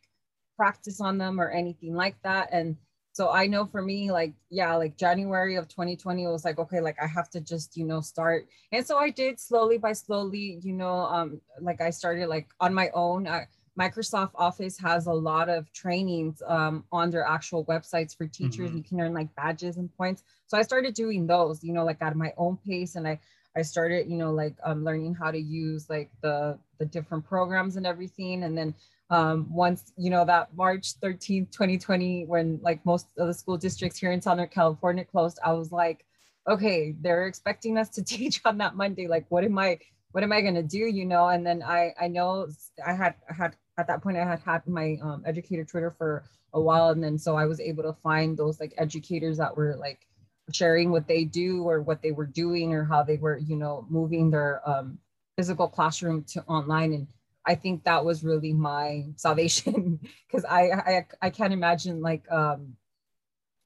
practice 0.63 1.01
on 1.01 1.19
them 1.19 1.41
or 1.41 1.51
anything 1.51 1.93
like 1.93 2.15
that 2.23 2.49
and 2.53 2.77
so 3.11 3.31
i 3.31 3.49
know 3.49 3.67
for 3.67 3.83
me 3.83 4.13
like 4.13 4.33
yeah 4.49 4.77
like 4.77 4.97
january 4.97 5.57
of 5.57 5.67
2020 5.67 6.23
it 6.23 6.29
was 6.29 6.45
like 6.45 6.57
okay 6.57 6.81
like 6.81 6.97
i 7.03 7.07
have 7.07 7.29
to 7.29 7.41
just 7.41 7.77
you 7.77 7.85
know 7.85 8.01
start 8.01 8.47
and 8.71 8.87
so 8.87 8.97
i 8.97 9.11
did 9.11 9.41
slowly 9.41 9.77
by 9.77 9.93
slowly 9.93 10.61
you 10.63 10.73
know 10.73 10.99
um 11.17 11.41
like 11.61 11.81
i 11.81 11.91
started 11.91 12.29
like 12.29 12.47
on 12.61 12.73
my 12.73 12.91
own 12.95 13.27
I, 13.27 13.49
Microsoft 13.77 14.33
Office 14.37 14.79
has 14.79 15.07
a 15.07 15.13
lot 15.13 15.49
of 15.49 15.73
trainings 15.73 16.43
um, 16.47 16.85
on 16.93 17.09
their 17.09 17.25
actual 17.25 17.65
websites 17.65 18.15
for 18.15 18.27
teachers. 18.27 18.69
Mm-hmm. 18.69 18.77
You 18.77 18.83
can 18.85 19.01
earn 19.01 19.15
like 19.15 19.35
badges 19.35 19.79
and 19.79 19.91
points. 19.97 20.25
So 20.47 20.59
I 20.59 20.63
started 20.63 20.93
doing 20.93 21.27
those, 21.27 21.65
you 21.65 21.73
know, 21.73 21.83
like 21.83 22.03
at 22.03 22.15
my 22.15 22.35
own 22.37 22.59
pace, 22.67 22.97
and 22.97 23.09
I 23.09 23.19
I 23.57 23.63
started, 23.63 24.11
you 24.11 24.19
know, 24.19 24.31
like 24.31 24.57
um, 24.63 24.85
learning 24.85 25.15
how 25.15 25.31
to 25.31 25.39
use 25.39 25.89
like 25.89 26.11
the 26.21 26.59
the 26.79 26.85
different 26.85 27.25
programs 27.25 27.77
and 27.77 27.87
everything. 27.87 28.45
And 28.45 28.57
then 28.59 28.75
um, 29.13 29.47
once 29.53 29.93
you 29.99 30.11
know 30.11 30.25
that 30.25 30.57
March 30.57 30.99
13th, 31.01 31.53
2020, 31.53 32.25
when 32.25 32.59
like 32.63 32.85
most 32.87 33.09
of 33.19 33.27
the 33.27 33.35
school 33.35 33.59
districts 33.59 33.99
here 33.99 34.11
in 34.11 34.23
Southern 34.23 34.49
California 34.49 35.05
closed, 35.05 35.39
I 35.45 35.53
was 35.53 35.71
like, 35.71 36.07
okay, 36.49 36.95
they're 36.99 37.27
expecting 37.27 37.77
us 37.77 37.91
to 37.91 38.03
teach 38.15 38.41
on 38.47 38.57
that 38.59 38.75
Monday. 38.75 39.07
Like, 39.07 39.27
what 39.29 39.45
am 39.45 39.59
I? 39.59 39.79
What 40.13 40.25
am 40.25 40.33
I 40.33 40.41
gonna 40.41 40.63
do? 40.63 40.79
You 40.79 41.05
know? 41.05 41.29
And 41.29 41.47
then 41.47 41.63
I 41.63 41.93
I 42.01 42.09
know 42.09 42.49
I 42.87 42.95
had 42.95 43.15
I 43.29 43.35
had 43.35 43.57
at 43.79 43.87
that 43.87 44.03
point 44.03 44.17
I 44.17 44.25
had 44.25 44.41
had 44.41 44.67
my 44.67 44.97
um, 45.03 45.23
educator 45.27 45.65
Twitter 45.65 45.95
for 45.97 46.25
a 46.55 46.61
while, 46.61 46.89
and 46.89 47.05
then 47.05 47.19
so 47.19 47.37
I 47.37 47.45
was 47.45 47.61
able 47.61 47.83
to 47.83 47.97
find 48.03 48.37
those 48.37 48.61
like 48.61 48.73
educators 48.79 49.37
that 49.37 49.55
were 49.55 49.77
like 49.79 50.07
sharing 50.53 50.91
what 50.91 51.07
they 51.07 51.25
do 51.25 51.65
or 51.65 51.83
what 51.83 52.01
they 52.03 52.13
were 52.13 52.27
doing 52.27 52.73
or 52.73 52.85
how 52.85 53.03
they 53.03 53.17
were, 53.19 53.37
you 53.39 53.57
know, 53.57 53.87
moving 53.91 54.31
their 54.31 54.67
um, 54.69 54.99
physical 55.37 55.69
classroom 55.69 56.25
to 56.25 56.43
online. 56.45 56.93
And 56.95 57.07
I 57.47 57.55
think 57.55 57.85
that 57.85 58.05
was 58.05 58.23
really 58.23 58.53
my 58.53 59.07
salvation 59.17 60.01
because 60.27 60.45
I, 60.45 60.71
I 60.71 61.07
I 61.23 61.31
can't 61.31 61.53
imagine 61.53 62.01
like 62.01 62.31
um, 62.31 62.75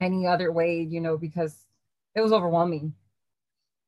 any 0.01 0.27
other 0.27 0.51
way, 0.51 0.81
you 0.81 1.01
know, 1.01 1.17
because 1.17 1.65
it 2.15 2.21
was 2.21 2.31
overwhelming. 2.31 2.93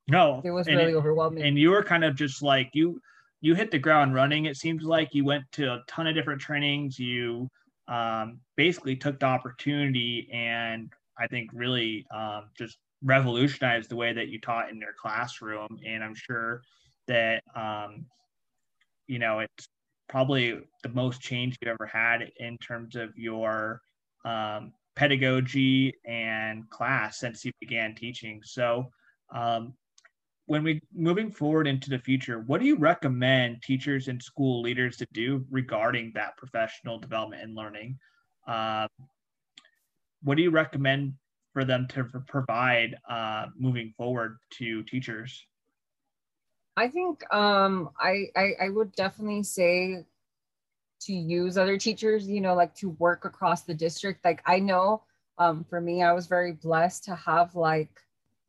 No, 0.07 0.41
it 0.43 0.51
was 0.51 0.67
really 0.67 0.93
it, 0.93 0.95
overwhelming. 0.95 1.43
And 1.43 1.57
you 1.57 1.69
were 1.69 1.83
kind 1.83 2.03
of 2.03 2.15
just 2.15 2.41
like 2.41 2.69
you 2.73 3.01
you 3.41 3.55
hit 3.55 3.71
the 3.71 3.79
ground 3.79 4.13
running. 4.13 4.45
It 4.45 4.57
seems 4.57 4.83
like 4.83 5.09
you 5.13 5.23
went 5.23 5.43
to 5.53 5.73
a 5.73 5.83
ton 5.87 6.07
of 6.07 6.15
different 6.15 6.41
trainings. 6.41 6.99
You 6.99 7.49
um, 7.87 8.39
basically 8.55 8.95
took 8.95 9.19
the 9.19 9.25
opportunity 9.25 10.29
and 10.31 10.91
I 11.17 11.27
think 11.27 11.49
really 11.53 12.05
um, 12.15 12.45
just 12.57 12.77
revolutionized 13.03 13.89
the 13.89 13.95
way 13.95 14.13
that 14.13 14.29
you 14.29 14.39
taught 14.39 14.69
in 14.69 14.77
your 14.77 14.93
classroom. 14.99 15.79
And 15.85 16.03
I'm 16.03 16.15
sure 16.15 16.61
that, 17.07 17.43
um, 17.55 18.05
you 19.07 19.19
know, 19.19 19.39
it's 19.39 19.67
probably 20.09 20.59
the 20.83 20.89
most 20.89 21.21
change 21.21 21.55
you 21.61 21.71
ever 21.71 21.85
had 21.85 22.31
in 22.37 22.57
terms 22.57 22.95
of 22.95 23.17
your 23.17 23.81
um, 24.25 24.73
pedagogy 24.95 25.93
and 26.05 26.69
class 26.69 27.19
since 27.19 27.45
you 27.45 27.51
began 27.61 27.95
teaching. 27.95 28.41
So, 28.43 28.89
um, 29.33 29.73
when 30.47 30.63
we 30.63 30.81
moving 30.91 31.31
forward 31.31 31.67
into 31.67 31.91
the 31.91 31.99
future, 31.99 32.39
what 32.39 32.59
do 32.59 32.65
you 32.65 32.75
recommend 32.75 33.61
teachers 33.61 34.07
and 34.07 34.21
school 34.21 34.61
leaders 34.63 34.97
to 34.97 35.05
do 35.13 35.45
regarding 35.51 36.11
that 36.15 36.35
professional 36.37 36.97
development 36.97 37.43
and 37.43 37.55
learning? 37.55 37.99
Uh, 38.47 38.87
what 40.23 40.37
do 40.37 40.43
you 40.43 40.49
recommend 40.49 41.13
for 41.53 41.63
them 41.65 41.87
to 41.89 42.03
provide 42.27 42.95
uh, 43.07 43.45
moving 43.59 43.93
forward 43.95 44.37
to 44.53 44.81
teachers? 44.83 45.45
I 46.77 46.87
think 46.87 47.23
um, 47.33 47.89
I, 47.99 48.27
I 48.35 48.53
I 48.61 48.69
would 48.69 48.93
definitely 48.93 49.43
say 49.43 50.05
to 51.01 51.13
use 51.13 51.57
other 51.57 51.77
teachers. 51.77 52.27
You 52.27 52.41
know, 52.41 52.55
like 52.55 52.75
to 52.75 52.89
work 52.91 53.25
across 53.25 53.63
the 53.63 53.73
district. 53.73 54.23
Like 54.23 54.41
I 54.45 54.59
know 54.59 55.03
um, 55.37 55.65
for 55.69 55.81
me, 55.81 56.03
I 56.03 56.13
was 56.13 56.27
very 56.27 56.53
blessed 56.53 57.03
to 57.05 57.15
have 57.15 57.55
like 57.55 57.91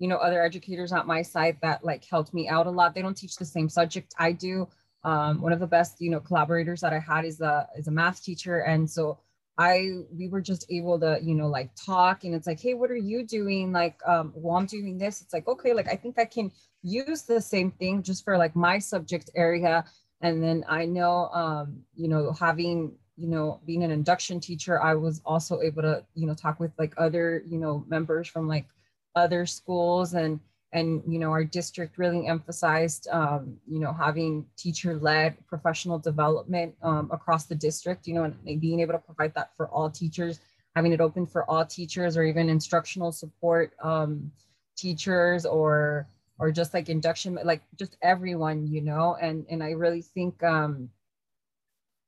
you 0.00 0.08
know 0.08 0.16
other 0.16 0.42
educators 0.42 0.92
at 0.92 1.06
my 1.06 1.22
side 1.22 1.56
that 1.62 1.84
like 1.84 2.04
helped 2.04 2.34
me 2.34 2.48
out 2.48 2.66
a 2.66 2.70
lot 2.70 2.94
they 2.94 3.02
don't 3.02 3.16
teach 3.16 3.36
the 3.36 3.44
same 3.44 3.68
subject 3.68 4.14
i 4.18 4.32
do 4.32 4.66
um, 5.04 5.40
one 5.40 5.52
of 5.52 5.60
the 5.60 5.66
best 5.66 6.00
you 6.00 6.10
know 6.10 6.18
collaborators 6.18 6.80
that 6.80 6.92
i 6.92 6.98
had 6.98 7.24
is 7.24 7.40
a 7.40 7.68
is 7.78 7.86
a 7.86 7.90
math 7.90 8.24
teacher 8.24 8.60
and 8.60 8.90
so 8.90 9.18
i 9.60 9.90
we 10.18 10.26
were 10.28 10.40
just 10.40 10.64
able 10.70 10.98
to 10.98 11.18
you 11.22 11.34
know 11.34 11.46
like 11.46 11.70
talk 11.76 12.24
and 12.24 12.34
it's 12.34 12.46
like 12.46 12.60
hey 12.60 12.74
what 12.74 12.90
are 12.90 13.04
you 13.10 13.26
doing? 13.26 13.72
Like 13.72 13.96
um 14.06 14.32
well 14.34 14.56
i'm 14.56 14.66
doing 14.66 14.96
this. 14.98 15.20
It's 15.20 15.34
like 15.34 15.46
okay 15.46 15.72
like 15.74 15.88
i 15.88 15.96
think 16.02 16.18
i 16.18 16.24
can 16.24 16.50
use 16.82 17.22
the 17.22 17.40
same 17.40 17.70
thing 17.72 18.02
just 18.02 18.24
for 18.24 18.38
like 18.38 18.56
my 18.56 18.78
subject 18.78 19.30
area. 19.36 19.84
And 20.22 20.42
then 20.42 20.64
i 20.68 20.84
know 20.84 21.28
um 21.42 21.66
you 21.94 22.08
know 22.08 22.32
having 22.32 22.92
you 23.16 23.28
know 23.28 23.60
being 23.66 23.84
an 23.84 23.90
induction 23.90 24.40
teacher 24.40 24.80
i 24.82 24.94
was 24.94 25.20
also 25.24 25.60
able 25.60 25.82
to 25.82 26.04
you 26.14 26.26
know 26.26 26.34
talk 26.34 26.58
with 26.58 26.72
like 26.78 26.94
other 26.96 27.42
you 27.46 27.58
know 27.58 27.84
members 27.86 28.26
from 28.28 28.48
like 28.48 28.66
other 29.14 29.44
schools 29.44 30.14
and 30.14 30.40
and 30.72 31.02
you 31.06 31.18
know 31.18 31.30
our 31.30 31.44
district 31.44 31.98
really 31.98 32.26
emphasized 32.26 33.08
um, 33.10 33.56
you 33.66 33.80
know 33.80 33.92
having 33.92 34.46
teacher 34.56 34.94
led 34.94 35.36
professional 35.46 35.98
development 35.98 36.74
um, 36.82 37.08
across 37.12 37.46
the 37.46 37.54
district 37.54 38.06
you 38.06 38.14
know 38.14 38.24
and 38.24 38.60
being 38.60 38.80
able 38.80 38.92
to 38.92 38.98
provide 38.98 39.34
that 39.34 39.50
for 39.56 39.68
all 39.68 39.90
teachers 39.90 40.40
having 40.76 40.92
it 40.92 41.00
open 41.00 41.26
for 41.26 41.48
all 41.50 41.64
teachers 41.64 42.16
or 42.16 42.22
even 42.22 42.48
instructional 42.48 43.10
support 43.10 43.72
um, 43.82 44.30
teachers 44.76 45.44
or 45.44 46.06
or 46.38 46.50
just 46.50 46.72
like 46.72 46.88
induction 46.88 47.38
like 47.44 47.62
just 47.78 47.96
everyone 48.02 48.66
you 48.66 48.80
know 48.80 49.16
and 49.20 49.44
and 49.50 49.62
i 49.62 49.70
really 49.70 50.02
think 50.02 50.42
um 50.42 50.88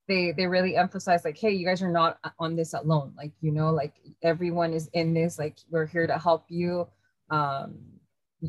they 0.09 0.33
they 0.33 0.47
really 0.47 0.77
emphasize 0.77 1.25
like 1.25 1.37
hey 1.37 1.51
you 1.51 1.67
guys 1.67 1.83
are 1.83 1.93
not 1.93 2.19
on 2.39 2.57
this 2.57 2.73
alone 2.73 3.13
like 3.17 3.33
you 3.41 3.53
know 3.53 3.71
like 3.71 3.95
everyone 4.23 4.73
is 4.73 4.89
in 4.95 5.13
this 5.13 5.39
like 5.39 5.59
we're 5.71 5.87
here 5.87 6.07
to 6.07 6.19
help 6.19 6.47
you 6.49 6.87
um 7.31 7.75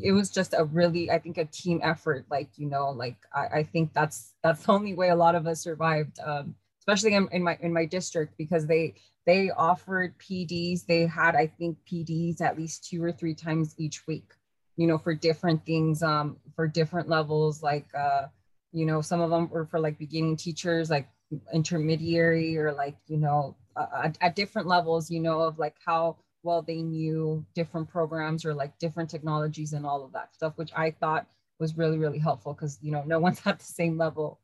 it 0.02 0.12
was 0.12 0.30
just 0.30 0.54
a 0.56 0.64
really 0.64 1.10
i 1.10 1.18
think 1.18 1.38
a 1.38 1.44
team 1.44 1.80
effort 1.82 2.24
like 2.30 2.48
you 2.56 2.66
know 2.66 2.90
like 2.90 3.16
i, 3.32 3.58
I 3.58 3.62
think 3.62 3.92
that's 3.92 4.34
that's 4.42 4.64
the 4.64 4.72
only 4.72 4.94
way 4.94 5.10
a 5.10 5.16
lot 5.16 5.34
of 5.34 5.46
us 5.46 5.60
survived 5.60 6.18
um 6.24 6.54
especially 6.80 7.14
in, 7.14 7.28
in 7.32 7.42
my 7.42 7.58
in 7.60 7.72
my 7.72 7.84
district 7.84 8.36
because 8.36 8.66
they 8.66 8.94
they 9.26 9.50
offered 9.50 10.18
pds 10.18 10.84
they 10.86 11.06
had 11.06 11.36
i 11.36 11.46
think 11.46 11.78
pds 11.90 12.40
at 12.40 12.58
least 12.58 12.84
two 12.88 13.02
or 13.02 13.12
three 13.12 13.34
times 13.34 13.74
each 13.78 14.06
week 14.06 14.32
you 14.76 14.86
know 14.86 14.98
for 14.98 15.14
different 15.14 15.64
things 15.64 16.02
um 16.02 16.36
for 16.56 16.66
different 16.66 17.08
levels 17.08 17.62
like 17.62 17.86
uh 17.96 18.26
you 18.72 18.84
know 18.84 19.00
some 19.00 19.20
of 19.20 19.30
them 19.30 19.48
were 19.48 19.66
for 19.66 19.78
like 19.78 19.98
beginning 19.98 20.36
teachers 20.36 20.90
like 20.90 21.08
intermediary 21.52 22.56
or 22.58 22.72
like 22.72 22.96
you 23.06 23.16
know 23.16 23.56
uh, 23.76 23.86
at, 24.04 24.18
at 24.20 24.36
different 24.36 24.66
levels 24.66 25.10
you 25.10 25.20
know 25.20 25.40
of 25.40 25.58
like 25.58 25.76
how 25.84 26.16
well 26.44 26.62
they 26.62 26.82
knew 26.82 27.44
different 27.54 27.88
programs 27.88 28.44
or 28.44 28.54
like 28.54 28.78
different 28.78 29.10
technologies 29.10 29.72
and 29.72 29.84
all 29.84 30.04
of 30.04 30.12
that 30.12 30.34
stuff 30.34 30.52
which 30.56 30.70
i 30.76 30.90
thought 30.90 31.26
was 31.58 31.76
really 31.76 31.98
really 31.98 32.18
helpful 32.18 32.52
because 32.52 32.78
you 32.82 32.92
know 32.92 33.02
no 33.06 33.18
one's 33.26 33.40
at 33.46 33.58
the 33.58 33.64
same 33.64 33.98
level. 33.98 34.40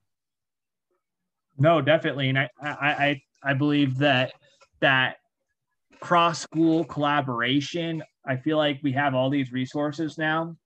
No 1.58 1.80
definitely 1.80 2.28
and 2.30 2.38
i 2.38 2.48
i 2.62 3.22
i, 3.42 3.54
believe 3.54 3.98
that 3.98 4.32
that 4.80 5.16
cross 6.00 6.40
school 6.40 6.84
collaboration 6.84 8.02
i 8.26 8.36
feel 8.36 8.56
like 8.56 8.80
we 8.82 8.92
have 8.92 9.14
all 9.14 9.30
these 9.30 9.52
resources 9.52 10.16
now. 10.18 10.56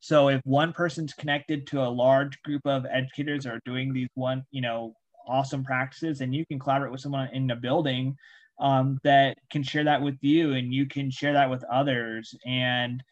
So 0.00 0.28
if 0.28 0.40
one 0.44 0.72
person's 0.72 1.14
connected 1.14 1.66
to 1.68 1.82
a 1.82 1.88
large 1.88 2.40
group 2.42 2.62
of 2.64 2.86
educators 2.88 3.46
or 3.46 3.60
doing 3.64 3.92
these 3.92 4.08
one 4.14 4.44
you 4.52 4.60
know 4.60 4.94
awesome 5.26 5.64
practices 5.64 6.20
and 6.20 6.32
you 6.32 6.46
can 6.46 6.60
collaborate 6.60 6.92
with 6.92 7.00
someone 7.00 7.28
in 7.32 7.48
the 7.48 7.56
building 7.56 8.16
um, 8.58 8.98
that 9.04 9.36
can 9.50 9.62
share 9.62 9.84
that 9.84 10.02
with 10.02 10.16
you 10.20 10.52
and 10.54 10.72
you 10.72 10.86
can 10.86 11.10
share 11.10 11.32
that 11.34 11.50
with 11.50 11.64
others. 11.64 12.34
And 12.46 13.02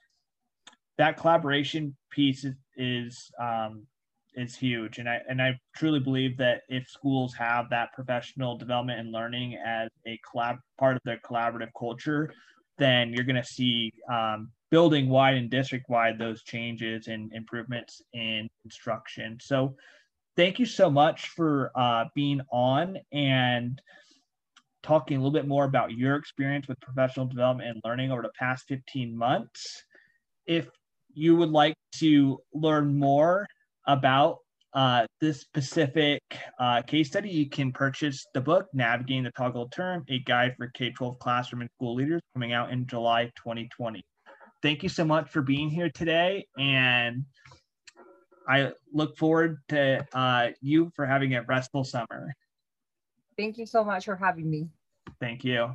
that 0.99 1.17
collaboration 1.17 1.97
piece 2.11 2.45
is, 2.45 2.55
is 2.77 3.31
um, 3.41 3.87
is 4.37 4.57
huge. 4.57 4.99
And 4.99 5.09
i 5.09 5.21
and 5.29 5.41
i 5.41 5.59
truly 5.77 6.01
believe 6.01 6.37
that 6.39 6.63
if 6.69 6.89
schools 6.89 7.35
have 7.35 7.71
that 7.71 7.93
professional 7.93 8.57
development 8.59 8.99
and 8.99 9.13
learning 9.13 9.57
as 9.65 9.89
a 10.07 10.19
collab 10.27 10.59
part 10.79 10.97
of 10.97 11.03
their 11.05 11.21
collaborative 11.25 11.71
culture 11.79 12.33
then 12.79 13.13
you're 13.13 13.25
going 13.25 13.41
to 13.41 13.45
see 13.45 13.93
um, 14.11 14.51
building 14.71 15.09
wide 15.09 15.37
and 15.37 15.51
district 15.51 15.89
wide 15.89 16.19
those 16.19 16.43
changes 16.43 17.07
and 17.07 17.33
improvements 17.33 18.03
in 18.13 18.49
instruction. 18.65 19.39
So 19.41 19.77
thank 20.37 20.59
you 20.59 20.67
so 20.67 20.91
much 20.91 21.29
for 21.29 21.71
uh, 21.77 22.07
being 22.15 22.41
on. 22.51 22.99
And 23.13 23.81
talking 24.85 25.17
a 25.17 25.21
little 25.21 25.33
bit 25.33 25.49
more 25.49 25.65
about 25.65 25.93
your 25.93 26.15
experience 26.17 26.69
with 26.69 26.79
professional 26.81 27.27
development 27.27 27.71
and 27.71 27.81
learning 27.85 28.13
over 28.13 28.23
the 28.23 28.31
past 28.39 28.65
15 28.69 29.17
months. 29.17 29.83
If 30.47 30.69
you 31.13 31.35
would 31.37 31.51
like 31.51 31.75
to 31.97 32.39
learn 32.53 32.99
more 32.99 33.47
about 33.87 34.39
uh, 34.75 35.07
this 35.21 35.41
specific 35.41 36.21
uh, 36.59 36.83
case 36.83 37.09
study, 37.09 37.31
you 37.31 37.49
can 37.49 37.73
purchase 37.73 38.27
the 38.35 38.41
book, 38.41 38.67
Navigating 38.75 39.25
the 39.25 39.31
Toggled 39.31 39.73
Term, 39.73 40.05
a 40.09 40.19
guide 40.21 40.55
for 40.59 40.69
K 40.75 40.91
12 40.91 41.19
classroom 41.19 41.63
and 41.63 41.71
school 41.77 41.95
leaders, 41.95 42.21
coming 42.35 42.53
out 42.53 42.71
in 42.71 42.87
July 42.87 43.27
2020. 43.37 44.03
Thank 44.63 44.83
you 44.83 44.89
so 44.89 45.05
much 45.05 45.31
for 45.31 45.43
being 45.43 45.71
here 45.71 45.91
today. 45.95 46.47
And 46.59 47.25
I 48.49 48.73
look 48.93 49.17
forward 49.17 49.59
to 49.69 50.05
uh, 50.13 50.49
you 50.61 50.91
for 50.97 51.07
having 51.07 51.35
a 51.35 51.43
restful 51.43 51.85
summer. 51.85 52.35
Thank 53.37 53.59
you 53.59 53.67
so 53.67 53.85
much 53.85 54.05
for 54.05 54.17
having 54.17 54.51
me. 54.51 54.69
Thank 55.21 55.45
you. 55.45 55.75